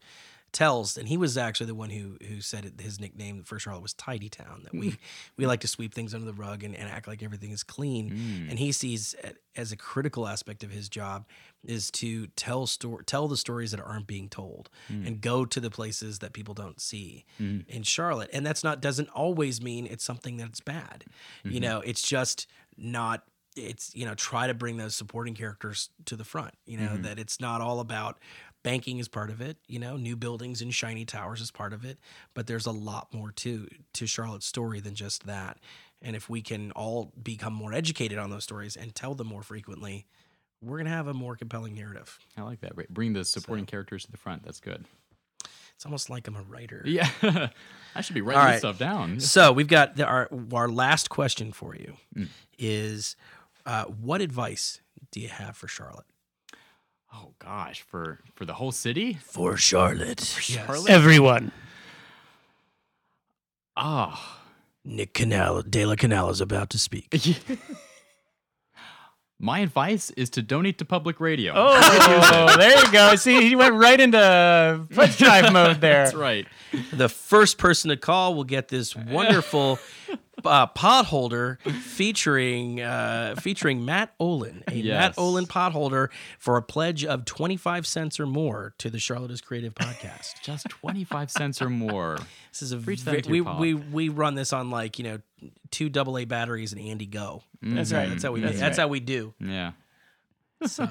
tells 0.56 0.96
and 0.96 1.06
he 1.06 1.18
was 1.18 1.36
actually 1.36 1.66
the 1.66 1.74
one 1.74 1.90
who 1.90 2.16
who 2.26 2.40
said 2.40 2.64
it, 2.64 2.80
his 2.80 2.98
nickname 2.98 3.42
for 3.44 3.58
Charlotte 3.58 3.82
was 3.82 3.92
Tidy 3.92 4.30
Town 4.30 4.62
that 4.64 4.72
we 4.72 4.96
we 5.36 5.46
like 5.46 5.60
to 5.60 5.68
sweep 5.68 5.92
things 5.92 6.14
under 6.14 6.24
the 6.24 6.32
rug 6.32 6.64
and, 6.64 6.74
and 6.74 6.88
act 6.88 7.06
like 7.06 7.22
everything 7.22 7.50
is 7.50 7.62
clean. 7.62 8.10
Mm. 8.10 8.50
and 8.50 8.58
he 8.58 8.72
sees 8.72 9.14
as 9.54 9.70
a 9.70 9.76
critical 9.76 10.26
aspect 10.26 10.64
of 10.64 10.70
his 10.70 10.88
job 10.88 11.26
is 11.64 11.90
to 11.90 12.26
tell 12.28 12.66
story 12.66 13.04
tell 13.04 13.28
the 13.28 13.36
stories 13.36 13.70
that 13.72 13.80
aren't 13.80 14.06
being 14.06 14.28
told 14.30 14.70
and 14.88 15.20
go 15.20 15.44
to 15.44 15.60
the 15.60 15.70
places 15.70 16.20
that 16.20 16.32
people 16.32 16.54
don't 16.54 16.80
see 16.80 17.24
Mm. 17.38 17.66
in 17.68 17.82
Charlotte. 17.82 18.30
And 18.32 18.46
that's 18.46 18.64
not 18.64 18.80
doesn't 18.80 19.10
always 19.10 19.60
mean 19.60 19.86
it's 19.86 20.04
something 20.04 20.38
that's 20.38 20.60
bad. 20.60 21.04
You 21.44 21.60
know 21.60 21.80
it's 21.84 22.02
just 22.02 22.46
not 22.78 23.24
it's 23.56 23.94
you 23.94 24.04
know 24.06 24.14
try 24.14 24.46
to 24.46 24.54
bring 24.54 24.76
those 24.76 24.94
supporting 24.94 25.34
characters 25.34 25.88
to 26.04 26.14
the 26.14 26.24
front 26.24 26.52
you 26.66 26.76
know 26.78 26.98
that 26.98 27.18
it's 27.18 27.40
not 27.40 27.62
all 27.62 27.80
about 27.80 28.18
banking 28.66 28.98
is 28.98 29.06
part 29.08 29.30
of 29.30 29.40
it 29.40 29.56
you 29.68 29.78
know 29.78 29.96
new 29.96 30.16
buildings 30.16 30.60
and 30.60 30.74
shiny 30.74 31.04
towers 31.04 31.40
is 31.40 31.50
part 31.52 31.72
of 31.72 31.84
it 31.84 31.98
but 32.34 32.46
there's 32.48 32.66
a 32.66 32.70
lot 32.72 33.06
more 33.14 33.30
to 33.30 33.68
to 33.92 34.06
charlotte's 34.06 34.44
story 34.46 34.80
than 34.80 34.94
just 34.94 35.24
that 35.26 35.58
and 36.02 36.16
if 36.16 36.28
we 36.28 36.42
can 36.42 36.72
all 36.72 37.12
become 37.22 37.52
more 37.52 37.72
educated 37.72 38.18
on 38.18 38.28
those 38.30 38.42
stories 38.44 38.74
and 38.76 38.94
tell 38.94 39.14
them 39.14 39.28
more 39.28 39.42
frequently 39.42 40.04
we're 40.62 40.78
going 40.78 40.86
to 40.86 40.90
have 40.90 41.06
a 41.06 41.14
more 41.14 41.36
compelling 41.36 41.74
narrative 41.74 42.18
I 42.36 42.42
like 42.42 42.60
that. 42.62 42.72
Bring 42.92 43.12
the 43.12 43.24
supporting 43.24 43.66
characters 43.66 44.04
to 44.06 44.10
the 44.10 44.16
front. 44.16 44.42
That's 44.42 44.58
good. 44.58 44.84
It's 45.74 45.84
almost 45.84 46.08
like 46.08 46.26
I'm 46.26 46.34
a 46.34 46.42
writer. 46.42 46.82
Yeah. 46.86 47.08
I 47.94 48.00
should 48.00 48.14
be 48.14 48.22
writing 48.22 48.40
All 48.40 48.48
this 48.48 48.58
stuff 48.60 48.78
down. 48.78 49.20
So 49.34 49.52
we've 49.52 49.68
got 49.68 49.96
the, 49.96 50.06
our 50.06 50.28
our 50.52 50.68
last 50.68 51.10
question 51.10 51.52
for 51.52 51.76
you 51.76 51.96
Mm. 52.16 52.28
is, 52.58 53.16
uh, 53.66 53.84
what 53.84 54.20
advice 54.22 54.80
do 55.12 55.20
you 55.20 55.28
have 55.28 55.56
for 55.56 55.68
Charlotte? 55.68 56.06
Oh 57.16 57.32
gosh, 57.38 57.82
for 57.82 58.20
for 58.34 58.44
the 58.44 58.54
whole 58.54 58.72
city? 58.72 59.14
For 59.14 59.56
Charlotte. 59.56 60.20
For 60.20 60.42
Charlotte? 60.42 60.90
Everyone. 60.90 61.50
Ah. 63.76 64.42
Nick 64.84 65.14
Canal, 65.14 65.62
De 65.62 65.84
La 65.84 65.96
Canal 65.96 66.30
is 66.30 66.40
about 66.40 66.70
to 66.70 66.78
speak. 66.78 67.08
My 69.38 69.58
advice 69.58 70.10
is 70.12 70.30
to 70.30 70.42
donate 70.42 70.78
to 70.78 70.84
public 70.86 71.20
radio. 71.20 71.52
Oh, 71.54 72.56
there 72.58 72.78
you 72.84 72.92
go. 72.92 73.16
See, 73.16 73.46
he 73.46 73.54
went 73.54 73.74
right 73.74 74.00
into 74.00 74.86
pledge 74.90 75.18
drive 75.18 75.52
mode 75.52 75.80
there. 75.80 76.04
That's 76.04 76.14
right. 76.14 76.46
the 76.92 77.08
first 77.08 77.58
person 77.58 77.90
to 77.90 77.96
call 77.98 78.34
will 78.34 78.44
get 78.44 78.68
this 78.68 78.96
wonderful 78.96 79.78
uh, 80.46 80.66
pot 80.66 81.06
holder 81.06 81.58
featuring 81.82 82.80
uh, 82.80 83.34
featuring 83.38 83.84
Matt 83.84 84.14
Olin, 84.18 84.62
a 84.68 84.82
Matt 84.82 85.14
Olin 85.18 85.46
pot 85.46 85.72
holder 85.72 86.10
for 86.38 86.56
a 86.56 86.62
pledge 86.62 87.04
of 87.04 87.24
twenty 87.24 87.56
five 87.56 87.86
cents 87.86 88.18
or 88.18 88.26
more 88.26 88.74
to 88.78 88.90
the 88.90 88.98
Charlotte 88.98 89.30
is 89.30 89.40
Creative 89.40 89.74
podcast. 89.74 90.40
Just 90.42 90.68
25 90.68 91.30
cents 91.30 91.60
or 91.60 91.68
more. 91.68 92.18
This 92.52 92.62
is 92.62 92.72
a 92.72 92.78
Preach 92.78 93.02
that 93.04 93.26
we 93.26 93.40
we 93.40 93.74
we 93.74 94.08
run 94.08 94.34
this 94.34 94.52
on 94.52 94.70
like 94.70 94.98
you 94.98 95.04
know 95.04 95.18
two 95.70 95.88
double 95.88 96.18
A 96.18 96.24
batteries 96.24 96.72
and 96.72 96.80
Andy 96.80 97.06
Go. 97.06 97.42
That's 97.62 97.92
right. 97.92 98.08
That's 98.08 98.22
how 98.22 98.32
we 98.32 98.40
That's 98.40 98.58
that's, 98.58 98.78
right. 98.78 98.84
how 98.84 98.88
we 98.88 99.00
do. 99.00 99.34
Yeah. 99.40 99.72
So 100.64 100.88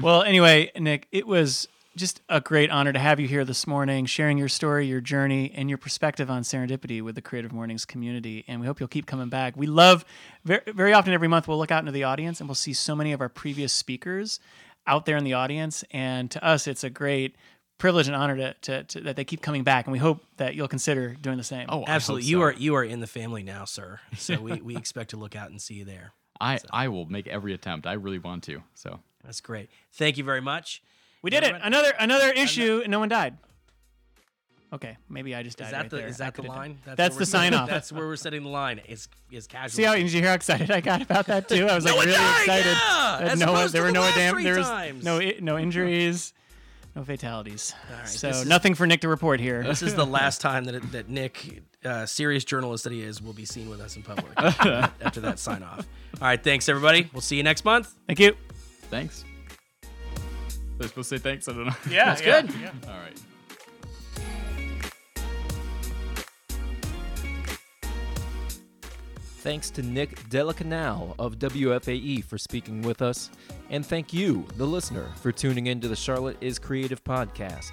Well, 0.00 0.22
anyway, 0.22 0.70
Nick, 0.78 1.08
it 1.10 1.26
was 1.26 1.66
just 1.98 2.22
a 2.28 2.40
great 2.40 2.70
honor 2.70 2.92
to 2.92 2.98
have 2.98 3.20
you 3.20 3.28
here 3.28 3.44
this 3.44 3.66
morning, 3.66 4.06
sharing 4.06 4.38
your 4.38 4.48
story, 4.48 4.86
your 4.86 5.00
journey, 5.00 5.52
and 5.54 5.68
your 5.68 5.78
perspective 5.78 6.30
on 6.30 6.42
serendipity 6.42 7.02
with 7.02 7.16
the 7.16 7.20
Creative 7.20 7.52
Mornings 7.52 7.84
community. 7.84 8.44
And 8.48 8.60
we 8.60 8.66
hope 8.66 8.80
you'll 8.80 8.88
keep 8.88 9.06
coming 9.06 9.28
back. 9.28 9.56
We 9.56 9.66
love 9.66 10.04
very, 10.44 10.62
very 10.68 10.92
often 10.92 11.12
every 11.12 11.28
month 11.28 11.48
we'll 11.48 11.58
look 11.58 11.70
out 11.70 11.80
into 11.80 11.92
the 11.92 12.04
audience 12.04 12.40
and 12.40 12.48
we'll 12.48 12.54
see 12.54 12.72
so 12.72 12.94
many 12.94 13.12
of 13.12 13.20
our 13.20 13.28
previous 13.28 13.72
speakers 13.72 14.40
out 14.86 15.04
there 15.04 15.16
in 15.16 15.24
the 15.24 15.34
audience. 15.34 15.84
And 15.90 16.30
to 16.30 16.42
us, 16.42 16.66
it's 16.66 16.84
a 16.84 16.90
great 16.90 17.34
privilege 17.78 18.06
and 18.06 18.16
honor 18.16 18.36
to, 18.36 18.54
to, 18.62 18.84
to 18.84 19.00
that 19.02 19.16
they 19.16 19.24
keep 19.24 19.42
coming 19.42 19.64
back. 19.64 19.86
And 19.86 19.92
we 19.92 19.98
hope 19.98 20.24
that 20.36 20.54
you'll 20.54 20.68
consider 20.68 21.14
doing 21.14 21.36
the 21.36 21.44
same. 21.44 21.66
Oh, 21.68 21.84
absolutely, 21.86 22.24
hope 22.26 22.30
you 22.30 22.42
are 22.42 22.52
you 22.52 22.74
are 22.76 22.84
in 22.84 23.00
the 23.00 23.06
family 23.06 23.42
now, 23.42 23.64
sir. 23.64 24.00
So 24.16 24.40
we, 24.40 24.60
we 24.60 24.76
expect 24.76 25.10
to 25.10 25.16
look 25.16 25.36
out 25.36 25.50
and 25.50 25.60
see 25.60 25.74
you 25.74 25.84
there. 25.84 26.12
I 26.40 26.60
I 26.70 26.88
will 26.88 27.06
make 27.06 27.26
every 27.26 27.54
attempt. 27.54 27.86
I 27.86 27.94
really 27.94 28.18
want 28.18 28.44
to. 28.44 28.62
So 28.74 29.00
That's 29.24 29.40
great. 29.40 29.68
Thank 29.92 30.16
you 30.16 30.24
very 30.24 30.40
much. 30.40 30.82
We 31.22 31.30
did 31.30 31.42
it. 31.42 31.46
Everyone- 31.46 31.66
Another 31.66 31.92
another 31.98 32.30
issue, 32.30 32.80
and 32.82 32.90
no 32.90 32.98
one 32.98 33.08
died. 33.08 33.36
Okay, 34.70 34.98
maybe 35.08 35.34
I 35.34 35.42
just 35.42 35.56
died 35.56 35.66
Is 35.66 35.70
that 35.70 35.78
right 35.80 35.90
the 35.90 35.96
there. 35.96 36.06
is 36.08 36.16
that 36.18 36.34
the 36.34 36.42
line? 36.42 36.78
That's 36.84 37.14
where 37.14 37.18
the 37.20 37.26
sign 37.26 37.54
off. 37.54 37.70
That's 37.70 37.90
where 37.90 38.06
we're 38.06 38.16
setting 38.16 38.42
the 38.42 38.50
line. 38.50 38.80
Is 38.86 39.08
is 39.30 39.46
casual. 39.46 39.70
See 39.74 39.82
how 39.84 39.94
did 39.94 40.12
you 40.12 40.20
hear 40.20 40.28
how 40.28 40.34
excited 40.34 40.70
I 40.70 40.82
got 40.82 41.00
about 41.00 41.26
that 41.28 41.48
too? 41.48 41.66
I 41.66 41.74
was 41.74 41.84
like 41.86 41.92
No 41.94 41.96
one 41.96 42.06
really 42.06 42.18
died, 42.18 42.40
excited. 42.42 42.72
yeah, 42.72 43.18
as 43.32 43.38
no, 43.40 43.46
opposed 43.54 43.72
there 43.72 43.80
to 43.82 43.86
were 43.86 43.92
the 43.92 43.94
no 43.94 44.00
last 44.02 44.16
damn, 44.16 44.34
three 44.34 44.44
there 44.44 44.58
was 44.58 44.66
times. 44.68 45.04
no 45.04 45.20
no 45.40 45.56
injuries, 45.66 46.34
no 46.94 47.02
fatalities. 47.02 47.74
right, 47.98 48.06
so 48.06 48.28
is- 48.28 48.46
nothing 48.46 48.74
for 48.74 48.86
Nick 48.86 49.00
to 49.00 49.08
report 49.08 49.40
here. 49.40 49.62
This 49.62 49.80
is 49.80 49.94
the 49.94 50.04
last 50.06 50.42
time 50.42 50.64
that 50.64 50.74
it, 50.74 50.92
that 50.92 51.08
Nick, 51.08 51.62
uh, 51.86 52.04
serious 52.04 52.44
journalist 52.44 52.84
that 52.84 52.92
he 52.92 53.00
is, 53.00 53.22
will 53.22 53.32
be 53.32 53.46
seen 53.46 53.70
with 53.70 53.80
us 53.80 53.96
in 53.96 54.02
public 54.02 54.32
after 54.36 55.20
that 55.22 55.38
sign 55.38 55.62
off. 55.62 55.86
All 56.20 56.28
right, 56.28 56.44
thanks 56.44 56.68
everybody. 56.68 57.08
We'll 57.14 57.22
see 57.22 57.36
you 57.38 57.42
next 57.42 57.64
month. 57.64 57.94
Thank 58.06 58.20
you. 58.20 58.36
thanks. 58.90 59.24
They're 60.78 60.88
supposed 60.88 61.10
to 61.10 61.18
say 61.18 61.22
thanks. 61.22 61.48
I 61.48 61.52
don't 61.52 61.66
know. 61.66 61.72
Yeah, 61.90 62.14
That's 62.14 62.22
good. 62.22 62.50
All 62.86 62.98
right. 62.98 63.18
Thanks 69.40 69.70
to 69.70 69.82
Nick 69.82 70.28
de 70.28 70.42
la 70.44 70.52
Canal 70.52 71.14
of 71.18 71.38
WFAE 71.38 72.24
for 72.24 72.38
speaking 72.38 72.82
with 72.82 73.02
us, 73.02 73.30
and 73.70 73.86
thank 73.86 74.12
you, 74.12 74.44
the 74.56 74.66
listener, 74.66 75.06
for 75.22 75.32
tuning 75.32 75.68
in 75.68 75.80
to 75.80 75.88
the 75.88 75.96
Charlotte 75.96 76.36
is 76.40 76.58
Creative 76.58 77.02
podcast. 77.04 77.72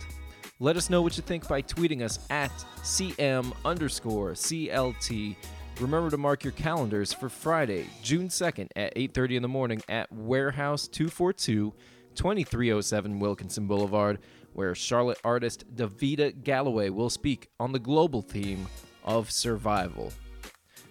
Let 0.60 0.78
us 0.78 0.90
know 0.90 1.02
what 1.02 1.18
you 1.18 1.24
think 1.24 1.48
by 1.48 1.62
tweeting 1.62 2.02
us 2.02 2.20
at 2.30 2.52
CM 2.82 3.52
underscore 3.66 4.32
CLT. 4.34 5.36
Remember 5.82 6.10
to 6.10 6.18
mark 6.18 6.44
your 6.44 6.54
calendars 6.54 7.12
for 7.12 7.28
Friday, 7.28 7.88
June 8.02 8.30
2nd 8.30 8.70
at 8.76 8.96
8.30 8.96 9.36
in 9.36 9.42
the 9.42 9.48
morning 9.50 9.82
at 9.90 10.10
Warehouse 10.14 10.88
242, 10.88 11.74
2307 12.16 13.20
Wilkinson 13.20 13.68
Boulevard, 13.68 14.20
where 14.54 14.74
Charlotte 14.74 15.20
artist 15.24 15.66
Davida 15.76 16.44
Galloway 16.44 16.90
will 16.90 17.10
speak 17.10 17.50
on 17.60 17.72
the 17.72 17.80
global 17.80 18.22
theme 18.22 18.68
of 19.04 19.32
survival. 19.32 20.12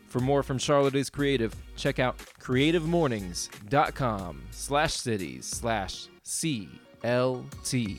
For 0.07 0.21
more 0.21 0.45
from 0.45 0.59
Charlotte 0.59 0.95
is 0.95 1.11
Creative, 1.11 1.55
check 1.77 1.99
out 1.99 2.19
creativemornings.com 2.41 4.43
slash 4.53 4.95
cities 4.95 5.47
slash 5.47 6.07
CLT. 6.25 7.99